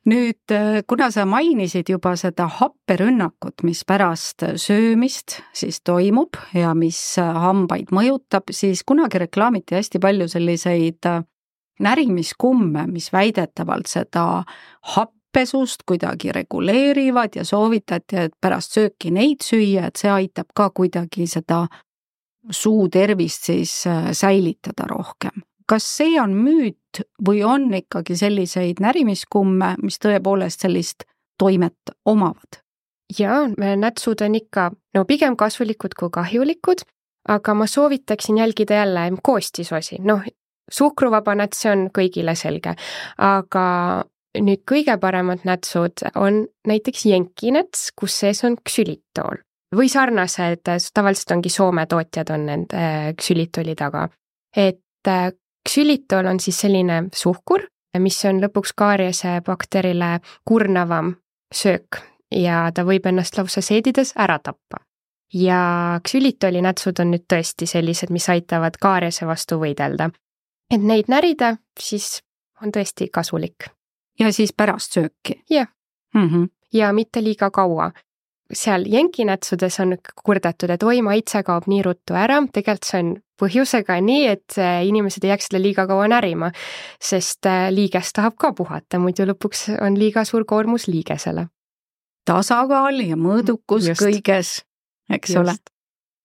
nüüd, 0.10 0.51
äh, 0.51 0.81
kuna 0.88 1.10
sa 1.12 1.25
mainisid 1.25 1.89
juba 1.89 2.15
seda 2.19 2.48
happerünnakut, 2.60 3.63
mis 3.67 3.84
pärast 3.88 4.46
söömist 4.62 5.39
siis 5.53 5.81
toimub 5.86 6.38
ja 6.55 6.74
mis 6.77 7.00
äh, 7.19 7.41
hambaid 7.46 7.93
mõjutab, 7.96 8.51
siis 8.55 8.84
kunagi 8.88 9.22
reklaamiti 9.25 9.77
hästi 9.77 10.01
palju 10.03 10.29
selliseid 10.31 11.10
äh, 11.10 11.24
närimiskumme, 11.79 12.88
mis 12.91 13.12
väidetavalt 13.13 13.88
seda 13.88 14.43
happesust 14.96 15.86
kuidagi 15.88 16.34
reguleerivad 16.36 17.39
ja 17.39 17.46
soovitati, 17.48 18.25
et 18.27 18.36
pärast 18.41 18.75
sööki 18.75 19.13
neid 19.15 19.46
süüa, 19.46 19.88
et 19.88 20.00
see 20.01 20.12
aitab 20.12 20.51
ka 20.55 20.69
kuidagi 20.75 21.27
seda 21.27 21.65
suu 22.51 22.88
tervist 22.91 23.51
siis 23.51 23.72
säilitada 24.15 24.88
rohkem 24.89 25.43
kas 25.70 25.86
see 25.98 26.18
on 26.22 26.34
müüt 26.34 27.04
või 27.26 27.44
on 27.46 27.68
ikkagi 27.78 28.18
selliseid 28.18 28.82
närimiskumme, 28.82 29.76
mis 29.84 30.00
tõepoolest 30.02 30.66
sellist 30.66 31.06
toimet 31.40 31.94
omavad? 32.06 32.64
jaa, 33.18 33.48
nätsud 33.58 34.22
on 34.22 34.36
ikka 34.38 34.70
no 34.94 35.06
pigem 35.10 35.34
kasulikud 35.38 35.96
kui 35.98 36.12
kahjulikud, 36.14 36.84
aga 37.30 37.54
ma 37.58 37.66
soovitaksin 37.68 38.38
jälgida 38.38 38.84
jälle 38.84 39.08
koostisosi, 39.24 39.98
noh, 40.06 40.22
suhkruvaba 40.72 41.34
näts 41.36 41.66
on 41.66 41.88
kõigile 41.96 42.36
selge, 42.38 42.76
aga 43.18 43.66
nüüd 44.38 44.62
kõige 44.70 44.98
paremad 45.02 45.46
nätsud 45.50 46.06
on 46.16 46.44
näiteks 46.70 47.06
jenkinäts, 47.10 47.90
kus 47.98 48.20
sees 48.22 48.44
on 48.46 48.60
ksülitool 48.62 49.42
või 49.76 49.90
sarnased, 49.90 50.70
tavaliselt 50.94 51.34
ongi 51.36 51.50
Soome 51.54 51.86
tootjad 51.90 52.30
on 52.34 52.46
nende 52.46 52.86
ksülitooli 53.18 53.76
taga. 53.76 54.10
et 54.56 54.82
ksülitol 55.70 56.26
on 56.26 56.40
siis 56.40 56.58
selline 56.66 57.04
suhkur, 57.14 57.68
mis 58.02 58.18
on 58.26 58.40
lõpuks 58.42 58.74
kaariase 58.78 59.36
bakterile 59.46 60.20
kurnavam 60.48 61.14
söök 61.54 62.00
ja 62.34 62.70
ta 62.74 62.86
võib 62.86 63.06
ennast 63.10 63.38
lausa 63.38 63.62
seedides 63.62 64.16
ära 64.18 64.40
tappa. 64.40 64.82
ja 65.34 66.00
ksülitoli 66.04 66.62
nätsud 66.66 67.00
on 67.00 67.12
nüüd 67.14 67.28
tõesti 67.30 67.68
sellised, 67.70 68.10
mis 68.10 68.26
aitavad 68.30 68.78
kaariase 68.82 69.28
vastu 69.30 69.60
võidelda. 69.62 70.10
et 70.74 70.82
neid 70.82 71.06
närida, 71.08 71.58
siis 71.80 72.22
on 72.64 72.72
tõesti 72.72 73.10
kasulik. 73.14 73.70
ja 74.20 74.34
siis 74.34 74.54
pärast 74.54 74.94
sööki? 74.94 75.44
jah 75.50 75.68
mm. 76.14 76.30
-hmm. 76.30 76.50
ja 76.74 76.94
mitte 76.94 77.24
liiga 77.24 77.52
kaua, 77.52 77.92
seal 78.53 78.86
jenkinätsudes 78.88 79.79
on 79.79 79.98
kurdetud, 80.24 80.70
et 80.74 80.84
oi, 80.84 81.01
maitse 81.06 81.41
kaob 81.46 81.68
nii 81.70 81.82
ruttu 81.86 82.18
ära, 82.18 82.39
tegelikult 82.53 82.88
see 82.88 83.01
on 83.03 83.12
põhjusega 83.39 84.00
nii, 84.03 84.25
et 84.34 84.58
äh, 84.60 84.82
inimesed 84.88 85.24
ei 85.24 85.34
jääks 85.34 85.50
seda 85.50 85.62
liiga 85.62 85.86
kaua 85.89 86.10
närima, 86.12 86.51
sest 87.01 87.48
äh, 87.50 87.70
liiges 87.74 88.12
tahab 88.15 88.38
ka 88.41 88.51
puhata, 88.58 89.00
muidu 89.00 89.27
lõpuks 89.29 89.70
on 89.79 89.98
liiga 90.00 90.25
suur 90.27 90.46
koormus 90.50 90.89
liigesele. 90.89 91.48
tasakaal 92.25 93.00
ja 93.01 93.15
mõõdukus 93.18 93.88
Just. 93.89 94.01
kõiges, 94.01 94.51
eks 95.10 95.36
Just. 95.36 95.39
ole. 95.39 95.56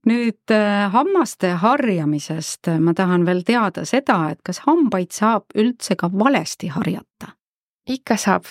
nüüd 0.08 0.52
äh, 0.52 0.90
hammaste 0.92 1.54
harjamisest 1.62 2.72
ma 2.80 2.94
tahan 2.94 3.24
veel 3.26 3.44
teada 3.44 3.84
seda, 3.84 4.30
et 4.32 4.42
kas 4.44 4.64
hambaid 4.66 5.12
saab 5.12 5.44
üldse 5.54 5.96
ka 5.96 6.10
valesti 6.12 6.72
harjata? 6.72 7.36
ikka 7.88 8.16
saab 8.16 8.48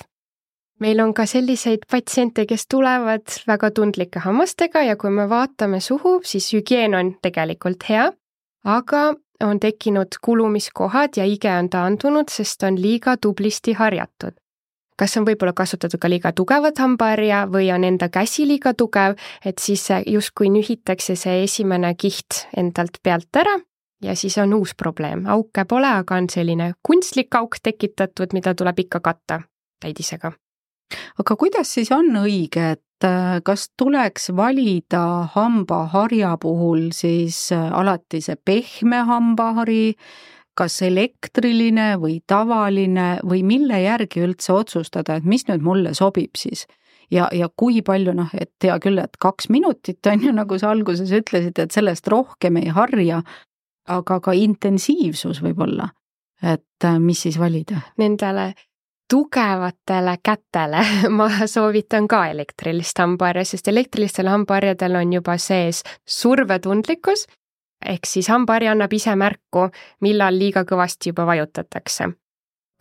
meil 0.79 0.99
on 0.99 1.13
ka 1.13 1.25
selliseid 1.29 1.85
patsiente, 1.91 2.45
kes 2.45 2.67
tulevad 2.71 3.37
väga 3.47 3.71
tundlike 3.71 4.23
hammastega 4.23 4.83
ja 4.83 4.95
kui 4.97 5.11
me 5.11 5.27
vaatame 5.29 5.79
suhu, 5.79 6.19
siis 6.25 6.51
hügieen 6.53 6.95
on 6.95 7.15
tegelikult 7.21 7.89
hea, 7.89 8.11
aga 8.63 9.03
on 9.43 9.59
tekkinud 9.59 10.19
kulumiskohad 10.21 11.17
ja 11.17 11.25
ige 11.25 11.51
on 11.51 11.69
taandunud, 11.69 12.31
sest 12.31 12.63
on 12.63 12.81
liiga 12.81 13.17
tublisti 13.17 13.73
harjatud. 13.73 14.39
kas 14.93 15.17
on 15.17 15.25
võib-olla 15.25 15.55
kasutatud 15.57 15.99
ka 15.99 16.09
liiga 16.09 16.31
tugevat 16.37 16.77
hambaharja 16.77 17.47
või 17.49 17.71
on 17.73 17.83
enda 17.83 18.11
käsi 18.13 18.45
liiga 18.47 18.75
tugev, 18.77 19.17
et 19.45 19.59
siis 19.59 19.87
justkui 20.07 20.51
nühitakse 20.53 21.15
see 21.17 21.43
esimene 21.43 21.95
kiht 21.95 22.45
endalt 22.57 23.01
pealt 23.03 23.41
ära 23.41 23.57
ja 24.03 24.15
siis 24.15 24.37
on 24.37 24.53
uus 24.53 24.75
probleem, 24.77 25.25
auke 25.25 25.65
pole, 25.65 25.89
aga 25.89 26.21
on 26.21 26.29
selline 26.29 26.73
kunstlik 26.83 27.35
auk 27.35 27.57
tekitatud, 27.63 28.37
mida 28.37 28.53
tuleb 28.55 28.85
ikka 28.85 28.99
katta 28.99 29.41
täidisega 29.81 30.31
aga 31.19 31.35
kuidas 31.39 31.73
siis 31.75 31.91
on 31.93 32.11
õige, 32.23 32.73
et 32.77 33.07
äh, 33.07 33.39
kas 33.45 33.69
tuleks 33.77 34.31
valida 34.35 35.29
hambaharja 35.33 36.35
puhul 36.41 36.91
siis 36.95 37.51
äh, 37.55 37.71
alati 37.73 38.21
see 38.21 38.37
pehme 38.45 39.03
hambahari, 39.09 39.95
kas 40.53 40.81
elektriline 40.85 41.95
või 42.01 42.19
tavaline 42.27 43.17
või 43.25 43.41
mille 43.47 43.79
järgi 43.81 44.21
üldse 44.27 44.53
otsustada, 44.53 45.17
et 45.17 45.25
mis 45.25 45.47
nüüd 45.49 45.65
mulle 45.65 45.93
sobib 45.97 46.37
siis? 46.37 46.67
ja, 47.13 47.27
ja 47.33 47.49
kui 47.55 47.81
palju 47.85 48.13
noh, 48.15 48.29
et 48.37 48.53
hea 48.63 48.77
küll, 48.81 49.01
et 49.01 49.17
kaks 49.21 49.49
minutit 49.53 50.05
on 50.09 50.23
ju, 50.23 50.33
nagu 50.35 50.57
sa 50.59 50.71
alguses 50.73 51.11
ütlesid, 51.13 51.59
et 51.59 51.73
sellest 51.75 52.07
rohkem 52.09 52.57
ei 52.61 52.71
harja, 52.73 53.21
aga 53.91 54.19
ka 54.23 54.33
intensiivsus 54.37 55.41
võib-olla, 55.43 55.89
et 56.41 56.87
äh, 56.87 56.99
mis 57.01 57.25
siis 57.25 57.39
valida? 57.41 57.83
Nendele 58.01 58.53
tugevatele 59.09 60.17
kätele 60.23 60.85
ma 61.17 61.29
soovitan 61.47 62.07
ka 62.07 62.27
elektrilist 62.27 62.99
hambaharja, 62.99 63.45
sest 63.45 63.67
elektrilistel 63.67 64.27
hambaharjadel 64.27 64.95
on 64.95 65.13
juba 65.13 65.37
sees 65.37 65.83
survetundlikkus, 66.09 67.27
ehk 67.85 68.07
siis 68.07 68.29
hambaharja 68.31 68.71
annab 68.71 68.93
ise 68.93 69.15
märku, 69.15 69.69
millal 70.01 70.37
liiga 70.39 70.63
kõvasti 70.63 71.13
juba 71.13 71.25
vajutatakse. 71.25 72.09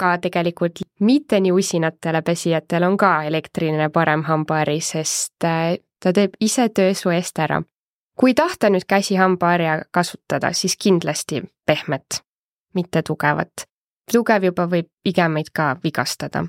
ka 0.02 0.18
tegelikult 0.18 0.80
mitte 1.00 1.38
nii 1.40 1.52
usinatele 1.52 2.22
pesijatel 2.26 2.82
on 2.82 2.96
ka 2.96 3.22
elektriline 3.24 3.88
parem 3.88 4.22
hambahari, 4.26 4.80
sest 4.80 5.44
äh, 5.44 5.76
ta 6.02 6.12
teeb 6.12 6.32
ise 6.40 6.68
töö 6.68 6.94
su 6.94 7.10
eest 7.10 7.38
ära. 7.38 7.62
kui 8.18 8.34
tahta 8.34 8.70
nüüd 8.70 8.84
käsi 8.88 9.16
hambaharja 9.16 9.82
kasutada, 9.90 10.52
siis 10.52 10.76
kindlasti 10.76 11.42
pehmet, 11.66 12.22
mitte 12.74 13.02
tugevat 13.02 13.71
tugev 14.11 14.44
juba 14.50 14.66
võib 14.66 14.88
pigemeid 15.04 15.52
ka 15.54 15.76
vigastada. 15.85 16.47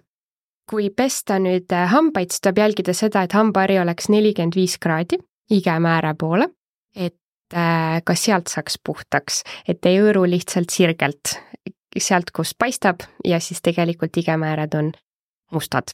kui 0.69 0.89
pesta 0.89 1.39
nüüd 1.43 1.73
äh, 1.75 1.89
hambaid, 1.91 2.31
siis 2.31 2.41
tuleb 2.41 2.61
jälgida 2.61 2.93
seda, 2.95 3.23
et 3.23 3.33
hambahari 3.35 3.81
oleks 3.81 4.07
nelikümmend 4.09 4.55
viis 4.55 4.77
kraadi 4.79 5.17
igemääre 5.51 6.13
poole, 6.15 6.47
et 6.95 7.19
äh, 7.53 7.99
ka 8.05 8.15
sealt 8.15 8.47
saaks 8.47 8.79
puhtaks, 8.79 9.43
et 9.67 9.85
ei 9.85 9.99
hõõru 9.99 10.23
lihtsalt 10.23 10.71
sirgelt 10.71 11.35
sealt, 11.99 12.31
kust 12.31 12.55
paistab 12.57 13.03
ja 13.25 13.39
siis 13.39 13.61
tegelikult 13.61 14.17
igemääred 14.17 14.73
on 14.73 14.91
mustad. 15.51 15.93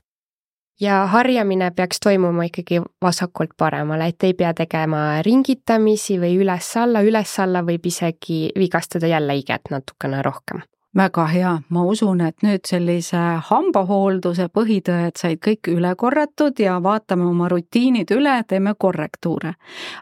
ja 0.80 1.06
harjamine 1.12 1.72
peaks 1.72 2.00
toimuma 2.00 2.44
ikkagi 2.44 2.82
vasakult 3.02 3.58
paremale, 3.58 4.08
et 4.08 4.24
ei 4.24 4.34
pea 4.34 4.54
tegema 4.54 5.22
ringitamisi 5.26 6.20
või 6.20 6.38
üles-alla, 6.40 7.02
üles-alla 7.02 7.66
võib 7.68 7.86
isegi 7.86 8.52
vigastada 8.56 9.08
jälle 9.08 9.36
iget 9.36 9.72
natukene 9.72 10.22
rohkem 10.22 10.62
väga 10.96 11.26
hea, 11.30 11.52
ma 11.70 11.84
usun, 11.86 12.22
et 12.26 12.44
nüüd 12.46 12.66
sellise 12.68 13.20
hambahoolduse 13.50 14.50
põhitõed 14.54 15.20
said 15.20 15.42
kõik 15.46 15.70
üle 15.72 15.94
korratud 16.00 16.60
ja 16.60 16.80
vaatame 16.84 17.28
oma 17.30 17.50
rutiinid 17.52 18.12
üle, 18.16 18.40
teeme 18.48 18.74
korrektuure. 18.78 19.54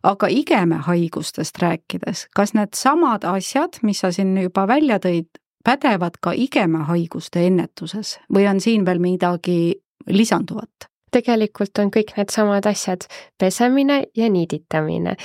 aga 0.03 0.27
igemehaigustest 0.27 1.57
rääkides, 1.61 2.27
kas 2.35 2.53
needsamad 2.53 3.23
asjad, 3.23 3.79
mis 3.83 3.99
sa 3.99 4.11
siin 4.11 4.37
juba 4.37 4.67
välja 4.67 4.99
tõid, 4.99 5.27
pädevad 5.63 6.21
ka 6.21 6.31
igemehaiguste 6.31 7.47
ennetuses 7.47 8.19
või 8.33 8.47
on 8.49 8.61
siin 8.61 8.85
veel 8.85 8.99
midagi 8.99 9.81
lisanduvat? 10.07 10.87
tegelikult 11.11 11.79
on 11.79 11.89
kõik 11.89 12.11
needsamad 12.17 12.65
asjad, 12.67 13.07
pesemine 13.39 14.03
ja 14.15 14.29
niiditamine. 14.29 15.15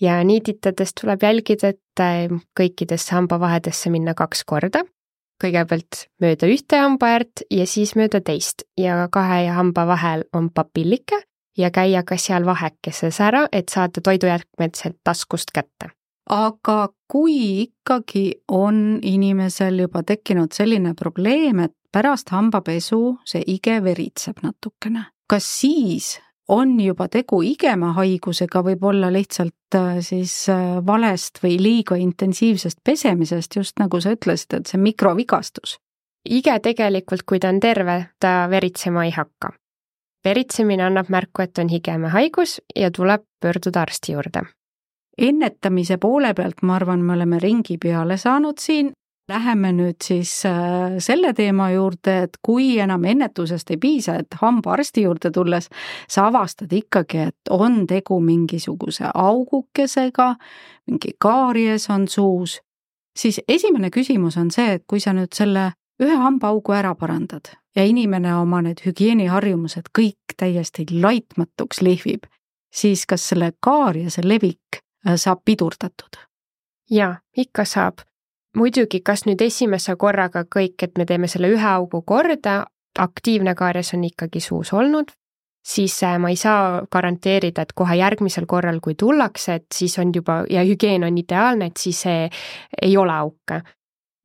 ja 0.00 0.22
niiditades 0.24 0.94
tuleb 0.94 1.22
jälgida, 1.22 1.68
et 1.68 1.82
kõikidesse 2.60 3.14
hambavahedesse 3.14 3.90
minna 3.90 4.14
kaks 4.14 4.44
korda 4.44 4.84
kõigepealt 5.42 6.06
mööda 6.20 6.48
ühte 6.50 6.80
hambaäärt 6.82 7.44
ja 7.50 7.66
siis 7.66 7.94
mööda 7.98 8.20
teist 8.24 8.66
ja 8.78 9.06
kahe 9.12 9.46
hamba 9.54 9.86
vahel 9.86 10.24
on 10.34 10.50
papillike 10.50 11.22
ja 11.58 11.70
käia 11.74 12.02
ka 12.06 12.18
seal 12.18 12.46
vahekeses 12.46 13.20
ära, 13.20 13.46
et 13.52 13.68
saada 13.68 14.02
toidujäätmed 14.04 14.74
sealt 14.78 15.00
taskust 15.04 15.54
kätte. 15.54 15.90
aga 16.30 16.88
kui 17.08 17.62
ikkagi 17.62 18.42
on 18.52 18.98
inimesel 19.02 19.78
juba 19.78 20.02
tekkinud 20.02 20.52
selline 20.52 20.92
probleem, 20.94 21.60
et 21.64 21.72
pärast 21.92 22.28
hambapesu 22.28 23.16
see 23.24 23.42
ige 23.46 23.78
veritseb 23.84 24.42
natukene, 24.42 25.06
kas 25.26 25.46
siis 25.60 26.18
on 26.48 26.80
juba 26.80 27.08
tegu 27.12 27.40
igemahaigusega, 27.44 28.62
võib 28.64 28.84
olla 28.90 29.12
lihtsalt 29.12 29.76
äh, 29.76 29.98
siis 30.04 30.32
äh, 30.48 30.78
valest 30.86 31.42
või 31.42 31.58
liiga 31.60 31.96
intensiivsest 32.00 32.80
pesemisest, 32.84 33.56
just 33.56 33.78
nagu 33.78 34.00
sa 34.00 34.14
ütlesid, 34.16 34.54
et 34.56 34.66
see 34.72 34.80
mikrovigastus. 34.80 35.78
ige 36.28 36.58
tegelikult, 36.60 37.22
kui 37.22 37.38
ta 37.40 37.48
on 37.48 37.60
terve, 37.60 38.10
ta 38.20 38.48
veritsema 38.50 39.04
ei 39.04 39.10
hakka. 39.10 39.52
veritsemine 40.24 40.82
annab 40.82 41.08
märku, 41.08 41.42
et 41.42 41.58
on 41.58 41.70
igemehaigus 41.70 42.60
ja 42.76 42.90
tuleb 42.90 43.22
pöörduda 43.40 43.82
arsti 43.82 44.12
juurde 44.12 44.42
ennetamise 45.18 45.98
poole 45.98 46.34
pealt, 46.34 46.62
ma 46.62 46.76
arvan, 46.76 47.00
me 47.02 47.12
oleme 47.12 47.38
ringi 47.42 47.78
peale 47.78 48.16
saanud 48.16 48.58
siin, 48.58 48.92
Läheme 49.28 49.72
nüüd 49.76 50.00
siis 50.04 50.30
äh, 50.48 50.96
selle 51.04 51.34
teema 51.36 51.66
juurde, 51.70 52.14
et 52.22 52.38
kui 52.42 52.78
enam 52.80 53.02
ennetusest 53.04 53.70
ei 53.70 53.76
piisa, 53.76 54.14
et 54.22 54.38
hambaarsti 54.40 55.04
juurde 55.04 55.30
tulles 55.30 55.68
sa 56.08 56.24
avastad 56.30 56.72
ikkagi, 56.72 57.26
et 57.28 57.52
on 57.52 57.82
tegu 57.86 58.20
mingisuguse 58.24 59.10
augukesega, 59.14 60.30
mingi 60.88 61.12
kaaries 61.20 61.90
on 61.92 62.08
suus, 62.08 62.56
siis 63.18 63.40
esimene 63.48 63.90
küsimus 63.92 64.40
on 64.40 64.48
see, 64.50 64.78
et 64.78 64.86
kui 64.88 65.00
sa 65.00 65.12
nüüd 65.12 65.36
selle 65.36 65.72
ühe 66.00 66.16
hambaaugu 66.16 66.72
ära 66.72 66.94
parandad 66.96 67.52
ja 67.76 67.84
inimene 67.84 68.32
oma 68.40 68.62
need 68.64 68.80
hügieeniharjumused 68.86 69.92
kõik 69.98 70.38
täiesti 70.40 70.86
laitmatuks 70.88 71.82
lihvib, 71.84 72.24
siis 72.72 73.04
kas 73.06 73.28
selle 73.28 73.52
kaariase 73.60 74.24
levik 74.24 74.80
äh, 74.80 75.20
saab 75.20 75.44
pidurdatud? 75.44 76.24
jaa, 76.90 77.18
ikka 77.36 77.68
saab 77.68 78.07
muidugi, 78.58 79.00
kas 79.04 79.24
nüüd 79.28 79.42
esimese 79.44 79.94
korraga 80.00 80.44
kõik, 80.50 80.82
et 80.82 80.98
me 80.98 81.06
teeme 81.06 81.30
selle 81.30 81.50
ühe 81.54 81.70
augu 81.70 82.02
korda, 82.06 82.64
aktiivne 82.98 83.54
kaaries 83.54 83.92
on 83.94 84.04
ikkagi 84.08 84.42
suus 84.42 84.72
olnud, 84.74 85.12
siis 85.62 85.96
äh, 86.02 86.16
ma 86.18 86.32
ei 86.32 86.38
saa 86.40 86.82
garanteerida, 86.92 87.62
et 87.62 87.74
kohe 87.76 87.98
järgmisel 87.98 88.46
korral, 88.50 88.80
kui 88.84 88.96
tullakse, 88.98 89.58
et 89.60 89.66
siis 89.74 89.98
on 90.02 90.12
juba 90.14 90.42
ja 90.50 90.64
hügieen 90.66 91.06
on 91.06 91.18
ideaalne, 91.18 91.70
et 91.70 91.76
siis 91.80 92.04
ei 92.08 92.96
ole 92.96 93.12
auke. 93.12 93.62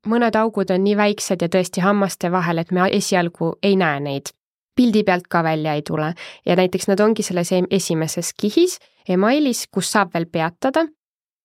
mõned 0.04 0.36
augud 0.36 0.68
on 0.70 0.82
nii 0.84 0.96
väiksed 0.96 1.40
ja 1.40 1.48
tõesti 1.48 1.80
hammaste 1.80 2.28
vahel, 2.32 2.58
et 2.60 2.72
me 2.72 2.88
esialgu 2.92 3.54
ei 3.62 3.76
näe 3.76 4.00
neid. 4.00 4.34
pildi 4.76 5.04
pealt 5.04 5.28
ka 5.30 5.42
välja 5.42 5.74
ei 5.74 5.82
tule 5.82 6.14
ja 6.46 6.56
näiteks 6.56 6.88
nad 6.88 7.00
ongi 7.00 7.22
selles 7.22 7.52
esimeses 7.70 8.32
kihis, 8.34 8.78
emailis, 9.08 9.66
kus 9.70 9.92
saab 9.92 10.10
veel 10.14 10.26
peatada 10.26 10.86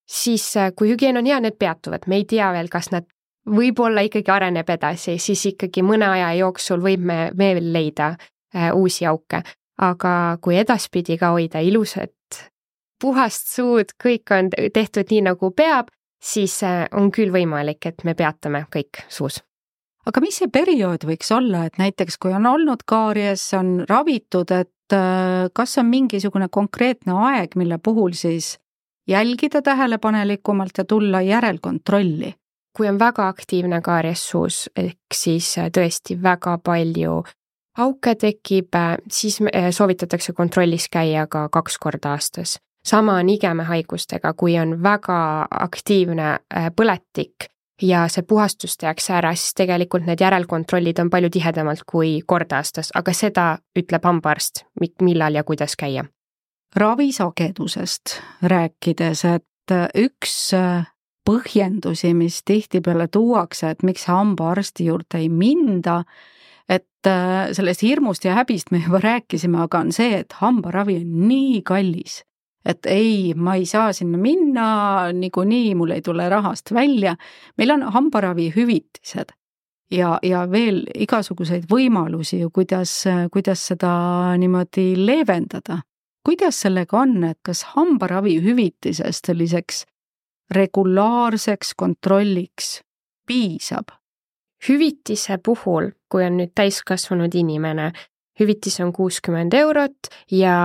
siis 0.10 0.58
äh, 0.58 0.72
kui 0.76 0.90
hügieen 0.90 1.18
on 1.18 1.26
hea, 1.30 1.40
need 1.44 1.58
peatuvad, 1.60 2.08
me 2.08 2.22
ei 2.22 2.26
tea 2.30 2.50
veel, 2.54 2.70
kas 2.72 2.92
nad 2.94 3.08
võib-olla 3.50 4.04
ikkagi 4.06 4.32
areneb 4.34 4.70
edasi, 4.70 5.18
siis 5.22 5.46
ikkagi 5.54 5.84
mõne 5.86 6.10
aja 6.10 6.34
jooksul 6.42 6.82
võib 6.84 7.06
me 7.06 7.20
veel 7.38 7.72
leida 7.74 8.14
äh, 8.16 8.72
uusi 8.76 9.06
auke. 9.06 9.44
aga 9.80 10.38
kui 10.44 10.58
edaspidi 10.60 11.16
ka 11.18 11.30
hoida 11.32 11.62
ilusat, 11.64 12.40
puhast 13.00 13.48
suud, 13.48 13.94
kõik 14.04 14.34
on 14.36 14.50
tehtud 14.74 15.08
nii, 15.08 15.22
nagu 15.30 15.52
peab, 15.56 15.88
siis 16.22 16.64
äh, 16.64 16.88
on 16.92 17.12
küll 17.12 17.32
võimalik, 17.32 17.86
et 17.86 18.04
me 18.04 18.14
peatame 18.14 18.66
kõik 18.74 19.06
suus 19.08 19.40
aga 20.06 20.22
mis 20.22 20.40
see 20.42 20.50
periood 20.50 21.06
võiks 21.06 21.30
olla, 21.32 21.68
et 21.68 21.78
näiteks 21.78 22.18
kui 22.18 22.34
on 22.34 22.46
olnud 22.50 22.82
kaaries, 22.86 23.54
on 23.54 23.86
ravitud, 23.86 24.52
et 24.52 24.96
kas 25.54 25.78
on 25.78 25.86
mingisugune 25.86 26.48
konkreetne 26.50 27.14
aeg, 27.14 27.54
mille 27.56 27.78
puhul 27.78 28.16
siis 28.18 28.56
jälgida 29.10 29.62
tähelepanelikumalt 29.62 30.72
ja 30.78 30.86
tulla 30.86 31.22
järelkontrolli. 31.22 32.36
kui 32.78 32.88
on 32.88 33.00
väga 33.00 33.28
aktiivne 33.28 33.82
kaaries 33.82 34.30
suus, 34.30 34.70
ehk 34.76 34.98
siis 35.14 35.58
äh, 35.58 35.66
tõesti 35.78 36.16
väga 36.24 36.58
palju 36.64 37.24
auke 37.78 38.16
tekib, 38.16 38.76
äh, 38.76 38.98
siis 39.12 39.40
äh, 39.42 39.70
soovitatakse 39.72 40.34
kontrollis 40.34 40.90
käia 40.90 41.28
ka 41.28 41.50
kaks 41.50 41.78
korda 41.78 42.12
aastas. 42.12 42.60
sama 42.86 43.14
on 43.14 43.30
igemehaigustega, 43.30 44.34
kui 44.34 44.60
on 44.60 44.84
väga 44.84 45.48
aktiivne 45.50 46.40
põletik 46.76 47.50
ja 47.82 48.08
see 48.08 48.24
puhastus 48.24 48.78
tehakse 48.78 49.14
ära, 49.14 49.36
siis 49.36 49.54
tegelikult 49.54 50.06
need 50.06 50.22
järelkontrollid 50.22 51.00
on 51.00 51.10
palju 51.10 51.30
tihedamalt 51.30 51.84
kui 51.92 52.22
kord 52.26 52.52
aastas, 52.52 52.92
aga 52.96 53.14
seda 53.14 53.58
ütleb 53.80 54.06
hambaarst, 54.06 54.66
millal 55.02 55.36
ja 55.36 55.44
kuidas 55.44 55.76
käia 55.76 56.06
ravisagedusest 56.76 58.20
rääkides, 58.42 59.26
et 59.26 59.74
üks 59.98 60.36
põhjendusi, 61.30 62.14
mis 62.18 62.42
tihtipeale 62.46 63.08
tuuakse, 63.12 63.70
et 63.70 63.84
miks 63.86 64.08
hambaarsti 64.10 64.90
juurde 64.90 65.22
ei 65.22 65.30
minda, 65.30 66.04
et 66.70 67.10
sellest 67.56 67.84
hirmust 67.86 68.26
ja 68.26 68.38
häbist 68.38 68.72
me 68.74 68.82
juba 68.86 69.02
rääkisime, 69.04 69.62
aga 69.66 69.84
on 69.86 69.94
see, 69.94 70.22
et 70.24 70.34
hambaravi 70.42 71.00
on 71.02 71.28
nii 71.30 71.62
kallis, 71.66 72.24
et 72.66 72.86
ei, 72.90 73.34
ma 73.36 73.56
ei 73.58 73.66
saa 73.70 73.92
sinna 73.94 74.18
minna, 74.22 74.70
niikuinii 75.14 75.76
mul 75.78 75.96
ei 75.96 76.02
tule 76.06 76.30
rahast 76.30 76.74
välja. 76.74 77.16
meil 77.58 77.72
on 77.72 77.84
hambaravihüvitised 77.94 79.34
ja, 79.92 80.18
ja 80.24 80.46
veel 80.52 80.84
igasuguseid 80.96 81.70
võimalusi 81.70 82.42
ju, 82.44 82.50
kuidas, 82.54 83.04
kuidas 83.32 83.68
seda 83.72 83.92
niimoodi 84.38 84.94
leevendada 84.98 85.80
kuidas 86.26 86.62
sellega 86.62 87.00
on, 87.00 87.24
et 87.24 87.40
kas 87.44 87.64
hambaravihüvitisest 87.76 89.32
selliseks 89.32 89.86
regulaarseks 90.52 91.74
kontrolliks 91.78 92.82
piisab? 93.26 93.96
hüvitise 94.70 95.38
puhul, 95.46 95.92
kui 96.12 96.26
on 96.26 96.36
nüüd 96.36 96.52
täiskasvanud 96.56 97.36
inimene, 97.36 97.92
hüvitis 98.40 98.80
on 98.84 98.92
kuuskümmend 98.94 99.54
eurot 99.56 100.10
ja 100.36 100.56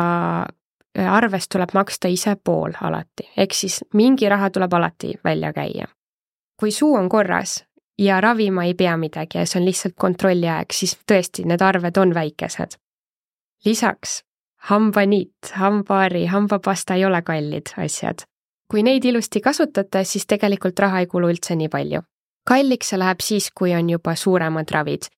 arvest 0.95 1.51
tuleb 1.53 1.75
maksta 1.75 2.09
ise 2.11 2.37
pool 2.45 2.75
alati, 2.81 3.29
ehk 3.37 3.55
siis 3.55 3.81
mingi 3.95 4.29
raha 4.29 4.51
tuleb 4.51 4.75
alati 4.75 5.15
välja 5.25 5.53
käia. 5.53 5.87
kui 6.61 6.71
suu 6.71 6.95
on 6.95 7.09
korras 7.09 7.65
ja 7.99 8.21
ravima 8.21 8.65
ei 8.65 8.75
pea 8.75 8.97
midagi 8.97 9.39
ja 9.39 9.47
see 9.47 9.61
on 9.61 9.67
lihtsalt 9.67 9.95
kontrolliaeg, 9.99 10.73
siis 10.73 10.99
tõesti, 11.13 11.45
need 11.45 11.63
arved 11.63 11.97
on 11.97 12.15
väikesed. 12.15 12.79
lisaks 13.65 14.23
hambaniit, 14.71 15.53
hambaari, 15.53 16.27
hambapasta 16.27 16.95
ei 16.95 17.05
ole 17.05 17.23
kallid 17.23 17.75
asjad. 17.77 18.25
kui 18.71 18.83
neid 18.83 19.05
ilusti 19.05 19.41
kasutate, 19.41 20.05
siis 20.05 20.25
tegelikult 20.27 20.79
raha 20.79 21.03
ei 21.05 21.07
kulu 21.07 21.29
üldse 21.31 21.57
nii 21.57 21.69
palju. 21.69 22.01
kalliks 22.49 22.89
see 22.89 22.99
läheb 22.99 23.21
siis, 23.21 23.51
kui 23.55 23.75
on 23.75 23.91
juba 23.91 24.15
suuremad 24.15 24.71
ravid. 24.71 25.11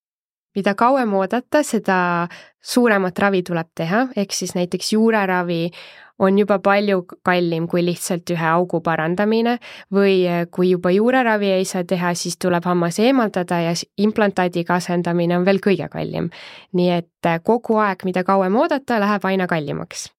mida 0.55 0.75
kauem 0.75 1.13
oodata, 1.13 1.63
seda 1.63 2.27
suuremat 2.63 3.19
ravi 3.19 3.43
tuleb 3.43 3.67
teha, 3.75 4.07
ehk 4.15 4.31
siis 4.33 4.55
näiteks 4.55 4.93
juureravi 4.93 5.71
on 6.19 6.39
juba 6.39 6.59
palju 6.59 7.03
kallim 7.25 7.67
kui 7.67 7.83
lihtsalt 7.85 8.29
ühe 8.33 8.49
augu 8.49 8.81
parandamine 8.85 9.57
või 9.93 10.15
eh, 10.25 10.45
kui 10.51 10.71
juba 10.71 10.91
juureravi 10.95 11.51
ei 11.59 11.65
saa 11.65 11.85
teha, 11.87 12.13
siis 12.17 12.37
tuleb 12.41 12.65
hammas 12.65 12.99
eemaldada 13.03 13.61
ja 13.67 13.73
implantaadiga 13.97 14.79
asendamine 14.81 15.37
on 15.37 15.45
veel 15.45 15.61
kõige 15.63 15.89
kallim. 15.93 16.29
nii 16.73 16.89
et 16.97 17.29
eh, 17.29 17.39
kogu 17.43 17.79
aeg, 17.83 18.05
mida 18.05 18.23
kauem 18.23 18.55
oodata, 18.55 18.99
läheb 18.99 19.25
aina 19.25 19.47
kallimaks. 19.47 20.09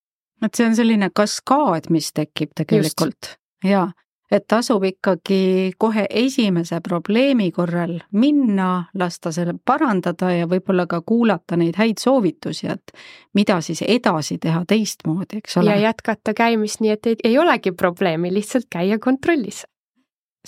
et 0.43 0.55
see 0.55 0.67
on 0.67 0.77
selline 0.77 1.11
kaskaad, 1.15 1.91
mis 1.91 2.13
tekib 2.13 2.55
tegelikult. 2.55 3.35
jaa, 3.65 3.91
et 4.31 4.45
tasub 4.49 4.85
ikkagi 4.85 5.73
kohe 5.81 6.05
esimese 6.11 6.81
probleemi 6.85 7.51
korral 7.53 7.97
minna, 8.13 8.85
lasta 8.99 9.33
selle 9.33 9.55
parandada 9.65 10.33
ja 10.35 10.49
võib-olla 10.51 10.87
ka 10.91 11.01
kuulata 11.07 11.57
neid 11.57 11.79
häid 11.81 12.03
soovitusi, 12.03 12.69
et 12.69 12.93
mida 13.35 13.61
siis 13.65 13.83
edasi 13.87 14.39
teha 14.39 14.65
teistmoodi, 14.69 15.41
eks 15.43 15.57
ole. 15.61 15.73
ja 15.73 15.89
jätkata 15.89 16.35
käimist 16.37 16.85
nii, 16.85 16.93
et 16.97 17.07
ei, 17.07 17.17
ei 17.25 17.39
olegi 17.39 17.73
probleemi, 17.73 18.33
lihtsalt 18.35 18.69
käia 18.71 18.99
kontrollis. 18.99 19.65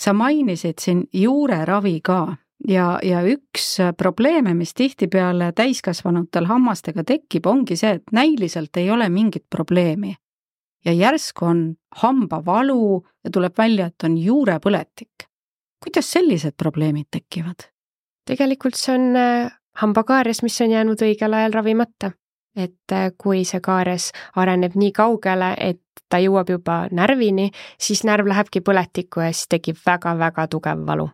sa 0.01 0.13
mainisid 0.13 0.79
siin 0.81 1.05
juureravi 1.13 2.01
ka 2.01 2.37
ja, 2.69 2.99
ja 3.03 3.21
üks 3.25 3.79
probleeme, 3.97 4.55
mis 4.55 4.75
tihtipeale 4.75 5.53
täiskasvanutel 5.53 6.47
hammastega 6.47 7.05
tekib, 7.05 7.47
ongi 7.47 7.77
see, 7.77 7.97
et 8.01 8.13
näiliselt 8.13 8.77
ei 8.77 8.91
ole 8.91 9.09
mingit 9.09 9.45
probleemi 9.51 10.15
ja 10.85 10.93
järsku 10.93 11.45
on 11.45 11.75
hambavalu 12.03 13.07
ja 13.25 13.31
tuleb 13.31 13.59
välja, 13.59 13.87
et 13.87 14.05
on 14.05 14.19
juurepõletik. 14.19 15.27
kuidas 15.85 16.13
sellised 16.13 16.57
probleemid 16.57 17.07
tekivad? 17.11 17.69
tegelikult 18.27 18.75
see 18.75 18.95
on 18.95 19.17
äh, 19.17 19.53
hambakaaries, 19.77 20.43
mis 20.43 20.61
on 20.61 20.71
jäänud 20.71 21.03
õigel 21.03 21.35
ajal 21.35 21.53
ravimata. 21.53 22.13
et 22.57 22.93
äh, 22.93 23.13
kui 23.19 23.45
see 23.45 23.61
kaares 23.61 24.11
areneb 24.37 24.75
nii 24.75 24.93
kaugele, 24.93 25.55
et 25.59 25.83
ta 26.09 26.19
jõuab 26.19 26.51
juba 26.51 26.89
närvini, 26.91 27.51
siis 27.79 28.05
närv 28.05 28.27
lähebki 28.27 28.61
põletikku 28.61 29.21
ja 29.21 29.33
siis 29.33 29.49
tekib 29.49 29.77
väga-väga 29.87 30.47
tugev 30.49 30.87
valu 30.87 31.11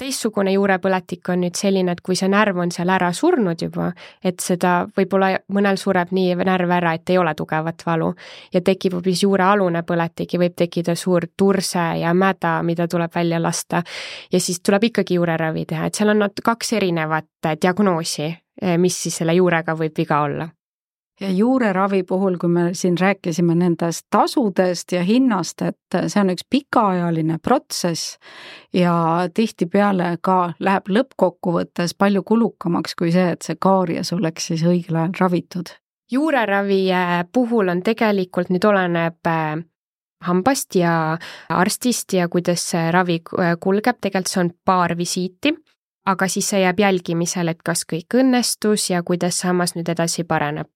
teistsugune 0.00 0.54
juurepõletik 0.54 1.28
on 1.32 1.42
nüüd 1.44 1.58
selline, 1.58 1.94
et 1.94 2.00
kui 2.04 2.16
see 2.18 2.28
närv 2.30 2.60
on 2.62 2.72
seal 2.74 2.90
ära 2.92 3.10
surnud 3.16 3.60
juba, 3.60 3.90
et 4.24 4.40
seda 4.42 4.84
võib-olla 4.96 5.32
mõnel 5.52 5.78
sureb 5.80 6.14
nii 6.16 6.36
närv 6.40 6.74
ära, 6.78 6.94
et 6.96 7.12
ei 7.12 7.18
ole 7.20 7.34
tugevat 7.38 7.84
valu 7.86 8.12
ja 8.54 8.62
tekib 8.64 8.96
hoopis 8.98 9.24
juurealune 9.26 9.82
põletik 9.88 10.34
ja 10.34 10.42
võib 10.42 10.56
tekkida 10.58 10.96
suur 10.96 11.28
turse 11.36 11.84
ja 12.00 12.14
mäda, 12.14 12.60
mida 12.66 12.88
tuleb 12.88 13.12
välja 13.14 13.42
lasta. 13.42 13.82
ja 14.32 14.40
siis 14.40 14.60
tuleb 14.60 14.88
ikkagi 14.90 15.18
juureravi 15.18 15.66
teha, 15.66 15.86
et 15.86 15.94
seal 15.94 16.14
on 16.14 16.28
kaks 16.44 16.72
erinevat 16.78 17.52
diagnoosi, 17.62 18.30
mis 18.78 19.02
siis 19.02 19.20
selle 19.22 19.34
juurega 19.34 19.76
võib 19.76 19.96
viga 19.96 20.22
olla 20.24 20.48
ja 21.20 21.30
juureravi 21.30 22.02
puhul, 22.02 22.36
kui 22.40 22.48
me 22.48 22.70
siin 22.72 22.98
rääkisime 22.98 23.54
nendest 23.54 24.06
tasudest 24.10 24.92
ja 24.92 25.02
hinnast, 25.04 25.62
et 25.62 25.98
see 26.06 26.20
on 26.20 26.32
üks 26.32 26.46
pikaajaline 26.50 27.38
protsess 27.42 28.16
ja 28.74 28.94
tihtipeale 29.34 30.16
ka 30.22 30.52
läheb 30.58 30.88
lõppkokkuvõttes 30.88 31.94
palju 31.98 32.22
kulukamaks 32.22 32.96
kui 32.98 33.12
see, 33.12 33.30
et 33.36 33.42
see 33.46 33.58
kaaries 33.60 34.12
oleks 34.16 34.50
siis 34.52 34.64
õigel 34.64 34.96
ajal 34.96 35.16
ravitud. 35.20 35.74
juureravi 36.12 36.92
äh, 36.92 37.24
puhul 37.32 37.68
on 37.68 37.82
tegelikult, 37.82 38.48
nüüd 38.50 38.64
oleneb 38.64 39.26
äh, 39.26 39.60
hambast 40.26 40.74
ja 40.74 41.18
arstist 41.48 42.12
ja 42.12 42.28
kuidas 42.28 42.64
see 42.72 42.90
ravi 42.90 43.20
äh, 43.38 43.54
kulgeb, 43.60 44.00
tegelikult 44.00 44.32
see 44.32 44.40
on 44.40 44.52
paar 44.64 44.96
visiiti, 44.96 45.54
aga 46.06 46.28
siis 46.28 46.48
see 46.48 46.64
jääb 46.64 46.80
jälgimisele, 46.80 47.50
et 47.50 47.62
kas 47.62 47.84
kõik 47.84 48.16
õnnestus 48.16 48.90
ja 48.90 49.02
kuidas 49.02 49.38
see 49.38 49.52
hammas 49.52 49.76
nüüd 49.76 49.88
edasi 49.92 50.24
paraneb 50.24 50.68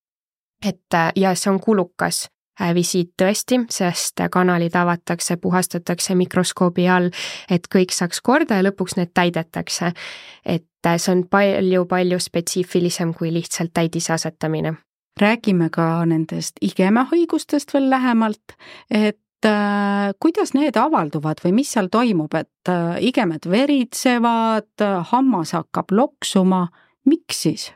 et 0.65 0.93
äh, 0.93 1.11
ja 1.15 1.33
see 1.35 1.51
on 1.51 1.59
kulukas 1.61 2.25
äh, 2.61 2.73
visiit 2.75 3.13
tõesti, 3.21 3.61
sest 3.71 4.23
kanalid 4.31 4.75
avatakse, 4.75 5.37
puhastatakse 5.41 6.15
mikroskoobi 6.15 6.87
all, 6.89 7.11
et 7.51 7.67
kõik 7.71 7.93
saaks 7.95 8.21
korda 8.25 8.59
ja 8.59 8.65
lõpuks 8.69 8.97
need 8.99 9.13
täidetakse. 9.13 9.93
et 10.45 10.87
äh, 10.87 10.97
see 10.97 11.11
on 11.11 11.25
palju-palju 11.29 12.19
spetsiifilisem 12.19 13.13
kui 13.13 13.33
lihtsalt 13.33 13.73
täidise 13.73 14.13
asetamine. 14.13 14.75
räägime 15.21 15.69
ka 15.71 16.05
nendest 16.05 16.57
igemehaigustest 16.61 17.73
veel 17.73 17.89
lähemalt, 17.89 18.57
et 18.91 19.45
äh, 19.45 20.11
kuidas 20.19 20.53
need 20.53 20.75
avalduvad 20.75 21.39
või 21.43 21.53
mis 21.61 21.71
seal 21.71 21.87
toimub, 21.87 22.33
et 22.33 22.69
äh, 22.69 22.97
igemed 22.99 23.47
veritsevad, 23.49 24.83
hammas 25.11 25.51
hakkab 25.53 25.91
loksuma, 25.91 26.67
miks 27.05 27.41
siis? 27.41 27.71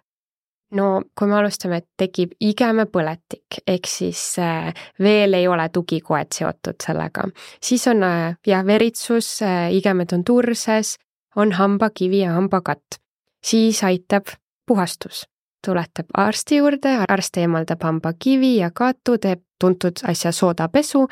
No 0.71 1.01
kui 1.17 1.27
me 1.27 1.37
alustame, 1.39 1.81
et 1.81 1.87
tekib 1.97 2.35
igemepõletik, 2.43 3.61
ehk 3.67 3.89
siis 3.89 4.21
äh, 4.41 4.69
veel 5.01 5.37
ei 5.37 5.47
ole 5.47 5.69
tugikoed 5.73 6.31
seotud 6.35 6.79
sellega, 6.83 7.25
siis 7.63 7.87
on 7.91 8.05
äh, 8.05 8.37
jah, 8.47 8.65
veritsus, 8.65 9.39
äh, 9.45 9.69
igemed 9.75 10.13
on 10.13 10.23
turses, 10.27 10.97
on 11.35 11.53
hambakivi 11.57 12.23
ja 12.25 12.33
hambakatt. 12.37 12.99
siis 13.45 13.83
aitab 13.83 14.27
puhastus, 14.67 15.23
tuletab 15.65 16.05
arsti 16.13 16.57
juurde, 16.57 16.97
arst 17.07 17.37
eemaldab 17.37 17.83
hambakivi 17.83 18.57
ja 18.57 18.71
katu, 18.71 19.17
teeb 19.17 19.41
tuntud 19.59 20.03
asja 20.07 20.31
soodapesu. 20.31 21.07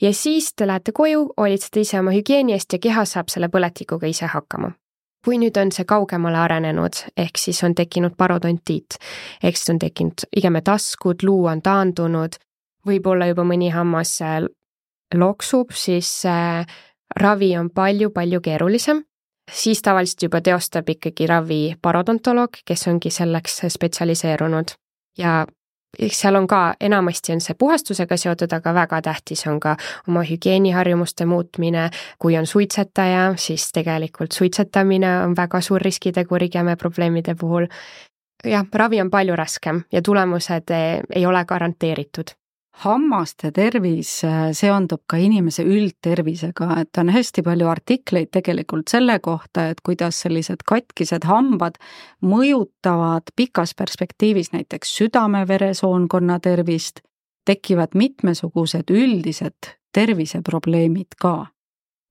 Ja 0.00 0.12
siis 0.12 0.52
te 0.56 0.66
lähete 0.66 0.92
koju, 0.92 1.32
hoolitsete 1.36 1.80
ise 1.80 2.00
oma 2.00 2.12
hügieeni 2.12 2.52
eest 2.52 2.72
ja 2.72 2.78
keha 2.78 3.04
saab 3.04 3.28
selle 3.28 3.48
põletikuga 3.48 4.08
ise 4.08 4.26
hakkama 4.26 4.72
kui 5.24 5.38
nüüd 5.38 5.56
on 5.60 5.70
see 5.74 5.86
kaugemale 5.88 6.40
arenenud, 6.42 7.04
ehk 7.16 7.38
siis 7.38 7.62
on 7.64 7.76
tekkinud 7.78 8.16
parodontiit, 8.18 8.98
ehk 9.42 9.58
siis 9.58 9.70
on 9.74 9.78
tekkinud 9.82 10.26
igemetaskud, 10.36 11.22
luu 11.22 11.46
on 11.50 11.62
taandunud, 11.62 12.38
võib-olla 12.86 13.30
juba 13.30 13.46
mõni 13.46 13.70
hammas 13.74 14.16
äh, 14.22 14.42
loksub, 15.14 15.72
siis 15.76 16.10
äh, 16.26 16.66
ravi 17.20 17.52
on 17.58 17.70
palju-palju 17.70 18.40
keerulisem, 18.42 19.04
siis 19.50 19.82
tavaliselt 19.82 20.28
juba 20.28 20.40
teostab 20.40 20.88
ikkagi 20.88 21.26
ravi 21.30 21.62
parodontoloog, 21.82 22.62
kes 22.66 22.86
ongi 22.88 23.10
selleks 23.10 23.62
spetsialiseerunud. 23.74 24.74
Ja 25.18 25.42
eks 25.98 26.20
seal 26.20 26.36
on 26.36 26.46
ka, 26.46 26.74
enamasti 26.80 27.32
on 27.32 27.40
see 27.40 27.56
puhastusega 27.58 28.16
seotud, 28.16 28.52
aga 28.52 28.74
väga 28.74 29.02
tähtis 29.02 29.46
on 29.46 29.60
ka 29.60 29.76
oma 30.08 30.24
hügieeniharjumuste 30.28 31.26
muutmine. 31.26 31.90
kui 32.18 32.36
on 32.38 32.46
suitsetaja, 32.46 33.34
siis 33.36 33.72
tegelikult 33.72 34.32
suitsetamine 34.32 35.18
on 35.22 35.36
väga 35.36 35.60
suur 35.60 35.80
riskitegur 35.80 36.42
igemeprobleemide 36.42 37.34
puhul. 37.34 37.66
jah, 38.44 38.66
ravi 38.74 39.00
on 39.00 39.10
palju 39.10 39.36
raskem 39.36 39.82
ja 39.92 40.02
tulemused 40.02 40.70
ei 41.14 41.26
ole 41.26 41.44
garanteeritud 41.44 42.41
hammaste 42.72 43.50
tervis 43.52 44.22
äh, 44.24 44.50
seondub 44.56 45.02
ka 45.10 45.18
inimese 45.20 45.64
üldtervisega, 45.68 46.68
et 46.80 46.98
on 46.98 47.12
hästi 47.12 47.44
palju 47.44 47.68
artikleid 47.68 48.32
tegelikult 48.32 48.90
selle 48.92 49.18
kohta, 49.22 49.68
et 49.70 49.82
kuidas 49.84 50.22
sellised 50.24 50.64
katkised 50.68 51.26
hambad 51.28 51.78
mõjutavad 52.24 53.34
pikas 53.36 53.76
perspektiivis 53.78 54.52
näiteks 54.56 54.96
südame-veresoonkonna 54.98 56.40
tervist, 56.42 57.04
tekivad 57.46 57.96
mitmesugused 57.98 58.90
üldised 58.90 59.74
terviseprobleemid 59.92 61.18
ka. 61.20 61.52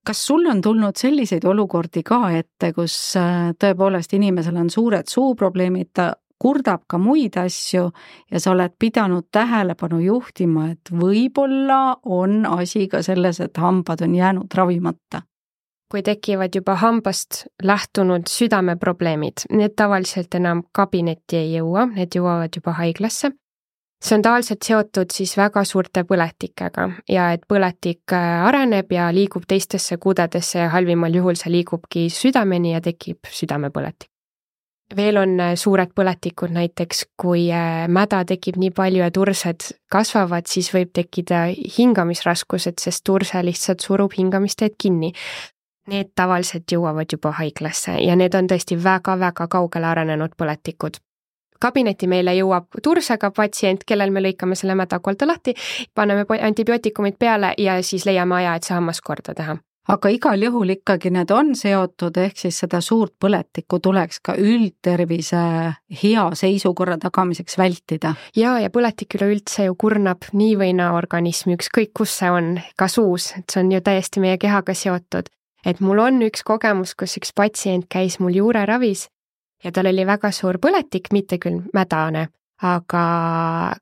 Kas 0.06 0.18
sul 0.26 0.48
on 0.50 0.60
tulnud 0.62 0.98
selliseid 0.98 1.44
olukordi 1.46 2.02
ka 2.02 2.32
ette, 2.34 2.72
kus 2.74 3.16
äh, 3.18 3.52
tõepoolest 3.58 4.14
inimesel 4.18 4.56
on 4.58 4.70
suured 4.70 5.10
suuprobleemid, 5.10 5.92
ta 5.94 6.12
kurdab 6.42 6.86
ka 6.90 6.98
muid 6.98 7.36
asju 7.38 7.88
ja 8.30 8.40
sa 8.40 8.54
oled 8.54 8.74
pidanud 8.78 9.28
tähelepanu 9.32 10.00
juhtima, 10.02 10.70
et 10.74 10.90
võib-olla 10.90 11.82
on 12.04 12.42
asi 12.46 12.88
ka 12.90 13.02
selles, 13.02 13.40
et 13.40 13.60
hambad 13.62 14.02
on 14.02 14.16
jäänud 14.18 14.58
ravimata 14.58 15.22
kui 15.92 16.00
tekivad 16.00 16.54
juba 16.56 16.78
hambast 16.80 17.42
lähtunud 17.62 18.30
südameprobleemid, 18.32 19.44
need 19.52 19.74
tavaliselt 19.76 20.32
enam 20.38 20.62
kabinetti 20.72 21.36
ei 21.36 21.50
jõua, 21.58 21.84
need 21.92 22.16
jõuavad 22.16 22.56
juba 22.56 22.72
haiglasse. 22.80 23.34
see 24.02 24.16
on 24.16 24.22
tavaliselt 24.24 24.64
seotud 24.66 25.12
siis 25.14 25.36
väga 25.38 25.62
suurte 25.68 26.02
põletikega 26.08 26.86
ja 27.08 27.28
et 27.36 27.44
põletik 27.48 28.14
äh, 28.16 28.46
areneb 28.48 28.90
ja 28.90 29.10
liigub 29.14 29.44
teistesse 29.48 29.96
kudedesse 29.96 30.58
ja 30.58 30.70
halvimal 30.72 31.14
juhul 31.14 31.38
see 31.38 31.52
liigubki 31.52 32.08
südameni 32.10 32.72
ja 32.72 32.80
tekib 32.80 33.30
südamepõletik 33.30 34.11
veel 34.96 35.16
on 35.16 35.38
äh, 35.40 35.54
suured 35.56 35.92
põletikud 35.96 36.52
näiteks, 36.52 37.04
kui 37.20 37.46
äh, 37.52 37.86
mäda 37.88 38.22
tekib 38.28 38.58
nii 38.60 38.72
palju 38.76 39.04
ja 39.04 39.10
tursed 39.14 39.70
kasvavad, 39.92 40.48
siis 40.48 40.72
võib 40.74 40.92
tekkida 40.94 41.46
hingamisraskused, 41.78 42.80
sest 42.82 43.04
turse 43.04 43.42
lihtsalt 43.44 43.84
surub 43.84 44.14
hingamisteed 44.18 44.76
kinni. 44.78 45.12
Need 45.90 46.12
tavaliselt 46.14 46.70
jõuavad 46.70 47.10
juba 47.10 47.32
haiglasse 47.40 47.96
ja 48.04 48.14
need 48.16 48.34
on 48.38 48.46
tõesti 48.50 48.76
väga-väga 48.78 49.48
kaugele 49.50 49.88
arenenud 49.90 50.36
põletikud 50.38 51.00
kabinetti 51.62 52.08
meile 52.10 52.34
jõuab 52.34 52.80
tursega 52.82 53.30
patsient, 53.30 53.84
kellel 53.86 54.10
me 54.10 54.22
lõikame 54.24 54.58
selle 54.58 54.74
mädakolde 54.74 55.28
lahti, 55.30 55.54
paneme 55.94 56.26
antibiootikumid 56.26 57.18
peale 57.18 57.54
ja 57.58 57.78
siis 57.86 58.06
leiame 58.06 58.40
aja, 58.40 58.56
et 58.56 58.66
see 58.66 58.74
hammas 58.74 59.00
korda 59.00 59.34
teha 59.38 59.60
aga 59.88 60.10
igal 60.14 60.42
juhul 60.42 60.74
ikkagi 60.76 61.10
need 61.10 61.30
on 61.34 61.52
seotud, 61.58 62.16
ehk 62.16 62.38
siis 62.38 62.60
seda 62.62 62.80
suurt 62.84 63.14
põletikku 63.20 63.80
tuleks 63.82 64.20
ka 64.22 64.36
üldtervise 64.38 65.42
hea 66.02 66.26
seisukorra 66.38 66.98
tagamiseks 67.02 67.58
vältida. 67.58 68.14
ja, 68.36 68.58
ja 68.62 68.70
põletik 68.70 69.16
üleüldse 69.18 69.66
ju 69.66 69.74
kurnab 69.74 70.28
nii 70.32 70.56
või 70.58 70.72
naa 70.78 70.92
organismi, 70.98 71.56
ükskõik 71.58 71.92
kus 71.98 72.18
see 72.18 72.30
on, 72.30 72.52
ka 72.78 72.88
suus, 72.88 73.32
et 73.38 73.50
see 73.50 73.64
on 73.64 73.72
ju 73.72 73.80
täiesti 73.80 74.22
meie 74.22 74.38
kehaga 74.38 74.74
seotud. 74.74 75.30
et 75.66 75.80
mul 75.80 75.98
on 75.98 76.22
üks 76.22 76.42
kogemus, 76.46 76.94
kus 76.94 77.16
üks 77.18 77.34
patsient 77.34 77.88
käis 77.90 78.20
mul 78.20 78.34
juureravis 78.38 79.08
ja 79.64 79.72
tal 79.72 79.90
oli 79.90 80.06
väga 80.06 80.30
suur 80.30 80.58
põletik, 80.62 81.10
mitte 81.12 81.38
küll 81.38 81.62
mädane, 81.74 82.28
aga 82.62 83.04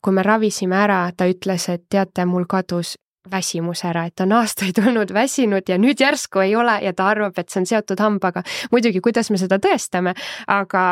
kui 0.02 0.16
me 0.16 0.24
ravisime 0.24 0.76
ära, 0.76 1.10
ta 1.16 1.28
ütles, 1.28 1.68
et 1.68 1.84
teate, 1.88 2.24
mul 2.24 2.48
kadus 2.48 2.96
väsimus 3.30 3.84
ära, 3.84 4.06
et 4.08 4.20
on 4.20 4.32
aastaid 4.32 4.78
olnud 4.80 5.12
väsinud 5.14 5.68
ja 5.68 5.78
nüüd 5.78 6.00
järsku 6.00 6.40
ei 6.44 6.54
ole 6.56 6.78
ja 6.84 6.92
ta 6.96 7.10
arvab, 7.12 7.38
et 7.38 7.48
see 7.48 7.60
on 7.60 7.66
seotud 7.66 8.00
hambaga. 8.00 8.42
muidugi, 8.72 9.00
kuidas 9.00 9.30
me 9.30 9.38
seda 9.38 9.58
tõestame, 9.58 10.14
aga 10.46 10.84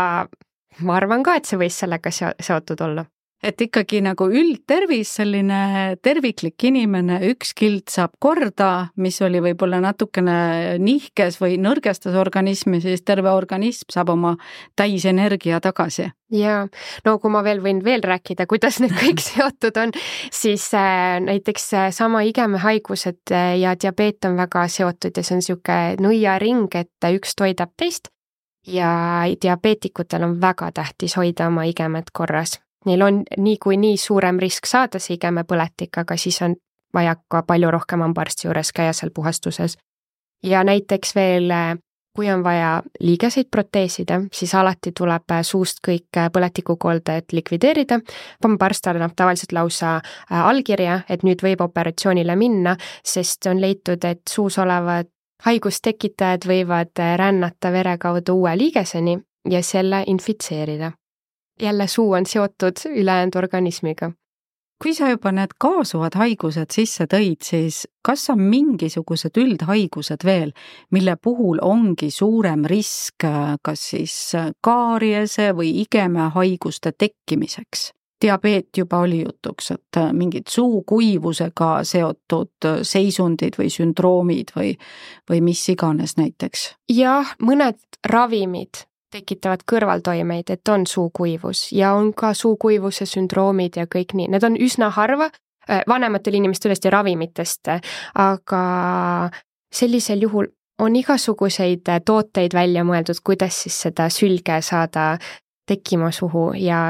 ma 0.81 0.97
arvan 0.97 1.23
ka, 1.23 1.39
et 1.39 1.49
see 1.49 1.61
võis 1.61 1.79
sellega 1.85 2.13
seotud 2.13 2.81
olla 2.85 3.07
et 3.43 3.61
ikkagi 3.63 4.01
nagu 4.03 4.27
üldtervis, 4.27 5.13
selline 5.21 5.97
terviklik 6.03 6.65
inimene, 6.69 7.21
üks 7.31 7.53
kild 7.59 7.87
saab 7.93 8.17
korda, 8.23 8.91
mis 8.99 9.21
oli 9.23 9.41
võib-olla 9.43 9.81
natukene 9.83 10.79
nihkes 10.83 11.39
või 11.43 11.59
nõrgestas 11.63 12.19
organismi, 12.19 12.83
siis 12.83 13.05
terve 13.07 13.31
organism 13.31 13.93
saab 13.95 14.13
oma 14.17 14.35
täisenergia 14.79 15.61
tagasi. 15.63 16.11
jaa, 16.35 16.67
no 17.07 17.17
kui 17.23 17.31
ma 17.33 17.45
veel 17.47 17.63
võin 17.65 17.81
veel 17.85 18.03
rääkida, 18.05 18.49
kuidas 18.51 18.81
need 18.83 18.93
kõik 19.03 19.23
seotud 19.23 19.79
on, 19.81 19.95
siis 20.35 20.67
äh, 20.75 21.17
näiteks 21.25 21.73
äh, 21.75 21.89
sama 21.95 22.25
igemehaigused 22.27 23.33
äh, 23.33 23.55
ja 23.63 23.75
diabeet 23.79 24.27
on 24.29 24.37
väga 24.37 24.67
seotud 24.69 25.15
ja 25.15 25.23
see 25.25 25.39
on 25.39 25.45
niisugune 25.45 25.97
nõiaring, 26.03 26.69
et 26.75 27.13
üks 27.15 27.39
toidab 27.39 27.71
teist 27.79 28.11
ja 28.67 29.25
diabeetikutel 29.43 30.27
on 30.27 30.41
väga 30.43 30.73
tähtis 30.75 31.15
hoida 31.17 31.47
oma 31.49 31.65
igemed 31.71 32.11
korras 32.13 32.59
neil 32.89 33.05
on 33.05 33.23
niikuinii 33.37 33.97
suurem 34.01 34.41
risk 34.41 34.67
saada 34.67 35.01
see 35.03 35.19
igemepõletik, 35.19 36.01
aga 36.01 36.17
siis 36.17 36.41
on 36.43 36.57
vaja 36.95 37.17
ka 37.31 37.43
palju 37.47 37.71
rohkem 37.71 38.01
hambaarsti 38.01 38.49
juures 38.49 38.73
käia 38.73 38.93
seal 38.93 39.13
puhastuses. 39.15 39.77
ja 40.43 40.65
näiteks 40.65 41.15
veel, 41.15 41.53
kui 42.17 42.31
on 42.31 42.45
vaja 42.45 42.83
liigeseid 43.01 43.47
proteesida, 43.51 44.21
siis 44.33 44.55
alati 44.55 44.93
tuleb 44.99 45.35
suust 45.43 45.79
kõik 45.89 46.19
põletikukolded 46.33 47.33
likvideerida. 47.33 48.01
hambaarst 48.45 48.87
annab 48.87 49.13
tavaliselt 49.17 49.53
lausa 49.53 50.01
allkirja, 50.31 51.01
et 51.09 51.23
nüüd 51.23 51.43
võib 51.43 51.61
operatsioonile 51.61 52.37
minna, 52.37 52.77
sest 53.05 53.47
on 53.47 53.61
leitud, 53.61 54.05
et 54.05 54.23
suus 54.31 54.59
olevad 54.59 55.07
haigustekitajad 55.45 56.47
võivad 56.47 56.99
rännata 57.17 57.73
vere 57.73 57.99
kaudu 57.99 58.35
uue 58.35 58.57
liigeseni 58.59 59.19
ja 59.51 59.63
selle 59.63 60.03
infitseerida 60.07 60.93
jälle 61.61 61.87
suu 61.87 62.13
on 62.13 62.27
seotud 62.27 62.77
ülejäänud 62.95 63.37
organismiga. 63.37 64.13
kui 64.83 64.95
sa 64.95 65.09
juba 65.11 65.33
need 65.33 65.57
kaasuvad 65.59 66.15
haigused 66.15 66.71
sisse 66.71 67.09
tõid, 67.11 67.43
siis 67.43 67.81
kas 68.03 68.29
on 68.31 68.41
mingisugused 68.47 69.35
üldhaigused 69.35 70.23
veel, 70.25 70.53
mille 70.95 71.17
puhul 71.17 71.59
ongi 71.63 72.11
suurem 72.15 72.63
risk 72.65 73.27
kas 73.63 73.89
siis 73.91 74.33
kaariese 74.63 75.51
või 75.53 75.73
igemehaiguste 75.83 76.93
tekkimiseks? 76.93 77.93
diabeet 78.23 78.69
juba 78.77 78.99
oli 78.99 79.23
jutuks, 79.23 79.71
et 79.71 79.99
mingid 80.13 80.51
suukuivusega 80.51 81.71
seotud 81.87 82.69
seisundid 82.83 83.59
või 83.59 83.71
sündroomid 83.71 84.55
või, 84.57 84.75
või 85.31 85.41
mis 85.51 85.69
iganes 85.69 86.17
näiteks? 86.19 86.69
jah, 86.91 87.35
mõned 87.43 87.79
ravimid 88.07 88.88
tekitavad 89.11 89.65
kõrvaltoimeid, 89.71 90.51
et 90.51 90.69
on 90.69 90.87
suukuivus 90.87 91.69
ja 91.73 91.93
on 91.97 92.13
ka 92.15 92.35
suukuivuse 92.35 93.07
sündroomid 93.09 93.81
ja 93.81 93.87
kõik 93.91 94.15
nii, 94.15 94.29
need 94.35 94.45
on 94.45 94.57
üsna 94.61 94.91
harva, 94.95 95.31
äh, 95.69 95.83
vanematel 95.89 96.39
inimestel 96.41 96.75
tõesti 96.75 96.93
ravimitest, 96.93 97.73
aga 98.15 98.63
sellisel 99.73 100.25
juhul 100.27 100.51
on 100.79 100.97
igasuguseid 100.97 101.89
äh, 101.89 102.01
tooteid 102.05 102.55
välja 102.55 102.85
mõeldud, 102.85 103.21
kuidas 103.25 103.63
siis 103.65 103.81
seda 103.89 104.09
sülge 104.13 104.61
saada 104.63 105.15
tekkima 105.69 106.11
suhu 106.11 106.53
ja 106.57 106.81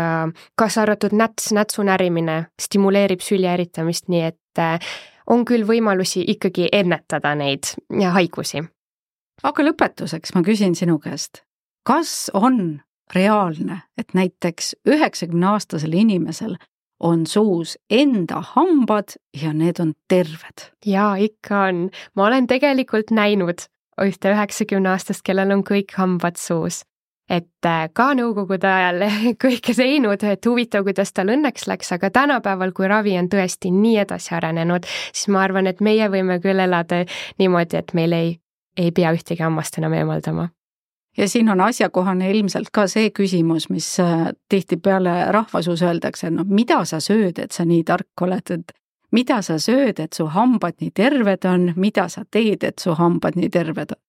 kaasa 0.58 0.82
arvatud 0.82 1.14
näts, 1.18 1.52
nätsu 1.52 1.82
närimine 1.82 2.44
stimuleerib 2.62 3.22
sülje 3.24 3.54
eritamist, 3.54 4.06
nii 4.08 4.22
et 4.30 4.62
äh, 4.62 4.78
on 5.26 5.44
küll 5.44 5.66
võimalusi 5.68 6.24
ikkagi 6.34 6.68
ennetada 6.72 7.34
neid 7.38 7.74
haigusi. 8.14 8.64
aga 9.42 9.62
lõpetuseks 9.62 10.34
ma 10.34 10.42
küsin 10.42 10.74
sinu 10.74 10.98
käest, 10.98 11.42
kas 11.86 12.30
on 12.34 12.80
reaalne, 13.14 13.82
et 13.98 14.14
näiteks 14.14 14.74
üheksakümneaastasel 14.86 15.92
inimesel 15.92 16.56
on 17.00 17.26
suus 17.26 17.78
enda 17.90 18.42
hambad 18.54 19.16
ja 19.42 19.52
need 19.52 19.80
on 19.80 19.94
terved? 20.08 20.70
jaa, 20.86 21.16
ikka 21.16 21.62
on. 21.62 21.90
ma 22.14 22.26
olen 22.26 22.46
tegelikult 22.46 23.10
näinud 23.10 23.68
ühte 24.02 24.32
üheksakümneaastast, 24.34 25.24
kellel 25.26 25.50
on 25.54 25.64
kõik 25.66 25.94
hambad 25.96 26.38
suus. 26.38 26.82
et 27.30 27.66
äh, 27.66 27.88
ka 27.92 28.12
nõukogude 28.16 28.68
ajal 28.68 29.02
kõike 29.44 29.74
teinud, 29.76 30.22
et 30.24 30.46
huvitav, 30.46 30.84
kuidas 30.84 31.12
tal 31.12 31.32
õnneks 31.34 31.68
läks, 31.68 31.92
aga 31.92 32.10
tänapäeval, 32.10 32.72
kui 32.72 32.88
ravi 32.88 33.18
on 33.20 33.28
tõesti 33.28 33.72
nii 33.72 33.98
edasi 34.04 34.34
arenenud, 34.34 34.88
siis 35.12 35.28
ma 35.28 35.44
arvan, 35.44 35.66
et 35.66 35.80
meie 35.84 36.08
võime 36.08 36.40
küll 36.40 36.60
elada 36.60 37.04
niimoodi, 37.38 37.82
et 37.82 37.92
meil 37.94 38.16
ei, 38.16 38.30
ei 38.76 38.92
pea 38.92 39.12
ühtegi 39.12 39.44
hammast 39.44 39.78
enam 39.78 39.96
eemaldama 40.00 40.48
ja 41.18 41.28
siin 41.28 41.48
on 41.48 41.60
asjakohane 41.60 42.30
ilmselt 42.30 42.70
ka 42.72 42.86
see 42.86 43.10
küsimus, 43.10 43.68
mis 43.70 43.88
äh, 44.00 44.28
tihtipeale 44.48 45.32
rahvasuus 45.34 45.82
öeldakse, 45.82 46.30
no 46.30 46.44
mida 46.48 46.84
sa 46.84 47.00
sööd, 47.02 47.40
et 47.42 47.52
sa 47.52 47.66
nii 47.68 47.84
tark 47.84 48.22
oled, 48.22 48.50
et 48.54 48.74
mida 49.12 49.40
sa 49.42 49.58
sööd, 49.62 50.00
et 50.00 50.12
su 50.16 50.28
hambad 50.34 50.78
nii 50.80 50.92
terved 50.94 51.48
on, 51.48 51.72
mida 51.76 52.08
sa 52.12 52.24
teed, 52.30 52.64
et 52.64 52.78
su 52.78 52.94
hambad 52.98 53.38
nii 53.38 53.50
terved 53.50 53.96
on? 53.96 54.02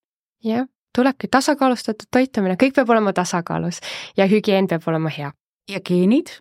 jah, 0.44 0.68
tulebki 0.96 1.28
tasakaalustatud 1.32 2.12
toitumine, 2.12 2.58
kõik 2.60 2.78
peab 2.78 2.94
olema 2.94 3.14
tasakaalus 3.14 3.82
ja 4.18 4.30
hügieen 4.30 4.70
peab 4.70 4.86
olema 4.88 5.10
hea. 5.14 5.34
ja 5.70 5.82
geenid? 5.82 6.38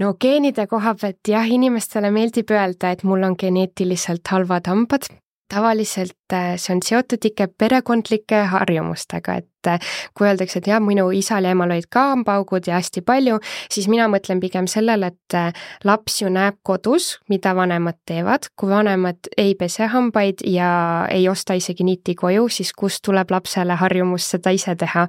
no 0.00 0.14
geenide 0.20 0.66
koha 0.66 0.94
pealt 1.00 1.28
jah, 1.28 1.48
inimestele 1.48 2.10
meeldib 2.14 2.52
öelda, 2.52 2.92
et 2.92 3.04
mul 3.04 3.24
on 3.26 3.36
geneetiliselt 3.40 4.28
halvad 4.32 4.68
hambad, 4.70 5.08
tavaliselt 5.50 6.32
äh, 6.32 6.54
see 6.60 6.74
on 6.74 6.82
seotud 6.84 7.24
ikka 7.26 7.48
perekondlike 7.58 8.42
harjumustega, 8.52 9.36
et 9.42 9.68
äh, 9.68 9.92
kui 10.16 10.28
öeldakse, 10.28 10.60
et 10.60 10.70
jah, 10.70 10.80
minu 10.84 11.08
isal 11.16 11.46
ja 11.46 11.54
emal 11.56 11.72
olid 11.74 11.88
ka 11.92 12.06
hambaaugud 12.12 12.68
ja 12.70 12.78
hästi 12.78 13.02
palju, 13.06 13.40
siis 13.72 13.88
mina 13.90 14.06
mõtlen 14.12 14.40
pigem 14.42 14.68
sellele, 14.70 15.12
et 15.12 15.36
äh, 15.38 15.50
laps 15.84 16.20
ju 16.22 16.32
näeb 16.32 16.60
kodus, 16.66 17.12
mida 17.32 17.54
vanemad 17.58 18.00
teevad, 18.08 18.50
kui 18.56 18.72
vanemad 18.72 19.30
ei 19.40 19.56
pese 19.58 19.90
hambaid 19.90 20.44
ja 20.46 20.70
ei 21.10 21.28
osta 21.28 21.58
isegi 21.58 21.86
niiti 21.86 22.16
koju, 22.18 22.48
siis 22.48 22.72
kust 22.76 23.04
tuleb 23.06 23.30
lapsele 23.34 23.78
harjumus 23.80 24.30
seda 24.36 24.54
ise 24.54 24.76
teha. 24.78 25.06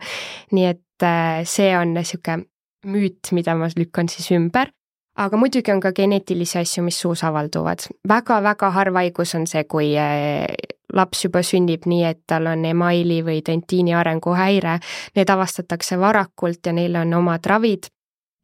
nii 0.51 0.65
et 0.67 1.05
see 1.49 1.71
on 1.77 1.95
niisugune 1.95 2.45
müüt, 2.85 3.31
mida 3.33 3.55
ma 3.57 3.69
lükkan 3.77 4.09
siis 4.09 4.31
ümber 4.33 4.69
aga 5.15 5.37
muidugi 5.37 5.71
on 5.71 5.79
ka 5.79 5.91
geneetilisi 5.91 6.59
asju, 6.59 6.83
mis 6.83 6.99
suus 6.99 7.23
avalduvad 7.23 7.87
väga,. 8.07 8.11
väga-väga 8.13 8.69
harv 8.71 8.95
haigus 8.95 9.35
on 9.35 9.47
see, 9.47 9.63
kui 9.63 9.93
eh, 9.97 10.45
laps 10.93 11.25
juba 11.25 11.43
sünnib 11.43 11.87
nii, 11.87 12.03
et 12.03 12.21
tal 12.27 12.47
on 12.51 12.65
emaili 12.65 13.21
või 13.23 13.41
dentiini 13.45 13.95
arenguhäire. 13.95 14.79
Need 15.15 15.29
avastatakse 15.29 15.99
varakult 15.99 16.65
ja 16.65 16.73
neil 16.73 16.95
on 16.95 17.13
omad 17.13 17.45
ravid. 17.45 17.91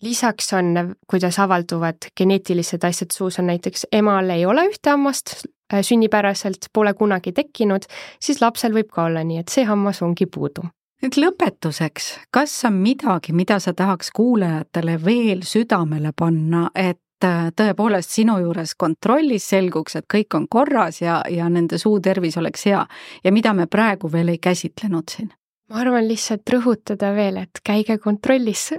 lisaks 0.01 0.53
on, 0.53 0.95
kuidas 1.09 1.39
avalduvad 1.39 2.11
geneetilised 2.17 2.83
asjad 2.83 3.11
suus, 3.11 3.39
on 3.39 3.47
näiteks 3.47 3.87
emal 3.91 4.29
ei 4.29 4.45
ole 4.45 4.67
ühte 4.69 4.89
hammast 4.89 5.33
eh, 5.73 5.81
sünnipäraselt, 5.81 6.69
pole 6.73 6.93
kunagi 6.93 7.31
tekkinud, 7.31 7.89
siis 8.21 8.41
lapsel 8.41 8.73
võib 8.73 8.91
ka 8.93 9.07
olla 9.09 9.23
nii, 9.23 9.39
et 9.39 9.49
see 9.49 9.65
hammas 9.65 10.01
ongi 10.01 10.25
puudu 10.25 10.67
nüüd 11.03 11.17
lõpetuseks, 11.21 12.07
kas 12.33 12.53
on 12.67 12.79
midagi, 12.81 13.33
mida 13.35 13.59
sa 13.61 13.73
tahaks 13.77 14.09
kuulajatele 14.15 14.97
veel 15.03 15.43
südamele 15.45 16.13
panna, 16.17 16.67
et 16.73 17.25
äh, 17.25 17.49
tõepoolest 17.57 18.15
sinu 18.17 18.39
juures 18.41 18.73
kontrollis 18.79 19.45
selguks, 19.51 19.99
et 19.99 20.07
kõik 20.09 20.37
on 20.37 20.47
korras 20.49 21.01
ja, 21.01 21.21
ja 21.29 21.49
nende 21.53 21.77
suu 21.81 21.99
tervis 22.01 22.37
oleks 22.41 22.65
hea 22.69 22.83
ja 23.23 23.33
mida 23.33 23.53
me 23.53 23.67
praegu 23.67 24.11
veel 24.11 24.33
ei 24.33 24.41
käsitlenud 24.41 25.13
siin? 25.13 25.31
ma 25.67 25.81
arvan 25.83 26.05
lihtsalt 26.07 26.47
rõhutada 26.47 27.09
veel, 27.11 27.41
et 27.43 27.59
käige 27.59 27.97
kontrollis, 27.99 28.69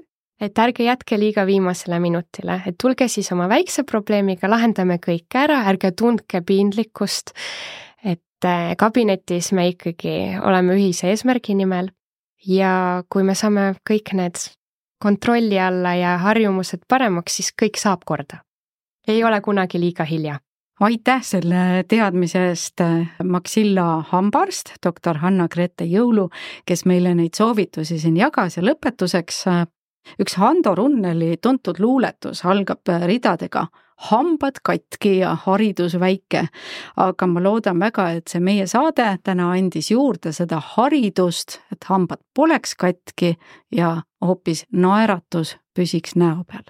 et 0.41 0.59
ärge 0.59 0.87
jätke 0.87 1.19
liiga 1.21 1.45
viimasele 1.45 1.99
minutile, 2.01 2.63
et 2.65 2.79
tulge 2.81 3.11
siis 3.13 3.29
oma 3.35 3.45
väikse 3.51 3.85
probleemiga, 3.85 4.49
lahendame 4.49 4.97
kõik 4.97 5.37
ära, 5.37 5.67
ärge 5.69 5.93
tundke 5.93 6.41
piinlikkust, 6.41 7.35
et 8.03 8.49
äh, 8.49 8.73
kabinetis 8.81 9.53
me 9.53 9.69
ikkagi 9.75 10.41
oleme 10.41 10.79
ühise 10.81 11.13
eesmärgi 11.13 11.59
nimel 11.61 11.93
ja 12.47 13.03
kui 13.11 13.23
me 13.23 13.35
saame 13.35 13.73
kõik 13.89 14.13
need 14.15 14.41
kontrolli 15.03 15.59
alla 15.61 15.95
ja 15.95 16.17
harjumused 16.19 16.85
paremaks, 16.89 17.39
siis 17.39 17.53
kõik 17.63 17.79
saab 17.79 18.05
korda. 18.05 18.43
ei 19.09 19.25
ole 19.25 19.41
kunagi 19.41 19.81
liiga 19.81 20.05
hilja. 20.05 20.41
aitäh 20.81 21.23
selle 21.23 21.85
teadmise 21.89 22.49
eest, 22.49 22.81
Maxilla 23.25 24.05
hambaarst, 24.11 24.75
doktor 24.87 25.19
Hanna-Grete 25.19 25.85
Jõulu, 25.85 26.29
kes 26.67 26.85
meile 26.85 27.15
neid 27.15 27.35
soovitusi 27.35 27.99
siin 27.99 28.17
jagas 28.17 28.57
ja 28.57 28.63
lõpetuseks 28.63 29.45
üks 30.19 30.37
Hando 30.37 30.75
Runneli 30.75 31.37
tuntud 31.43 31.79
luuletus 31.79 32.45
algab 32.45 32.81
ridadega 33.07 33.67
hambad 33.99 34.61
katki 34.65 35.19
ja 35.19 35.35
haridus 35.35 36.01
väike. 36.01 36.49
aga 36.97 37.27
ma 37.27 37.43
loodan 37.43 37.81
väga, 37.81 38.11
et 38.11 38.29
see 38.29 38.41
meie 38.41 38.67
saade 38.67 39.19
täna 39.25 39.51
andis 39.51 39.91
juurde 39.91 40.33
seda 40.33 40.61
haridust, 40.75 41.59
et 41.73 41.85
hambad 41.89 42.23
poleks 42.35 42.75
katki 42.75 43.35
ja 43.73 44.03
hoopis 44.25 44.67
naeratus 44.73 45.57
püsiks 45.75 46.17
näo 46.17 46.45
peal. 46.45 46.65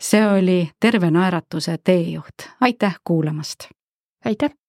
see 0.00 0.26
oli 0.26 0.70
Terve 0.80 1.10
Naeratuse 1.10 1.78
teejuht, 1.84 2.48
aitäh 2.60 2.96
kuulamast! 3.04 3.68
aitäh! 4.24 4.61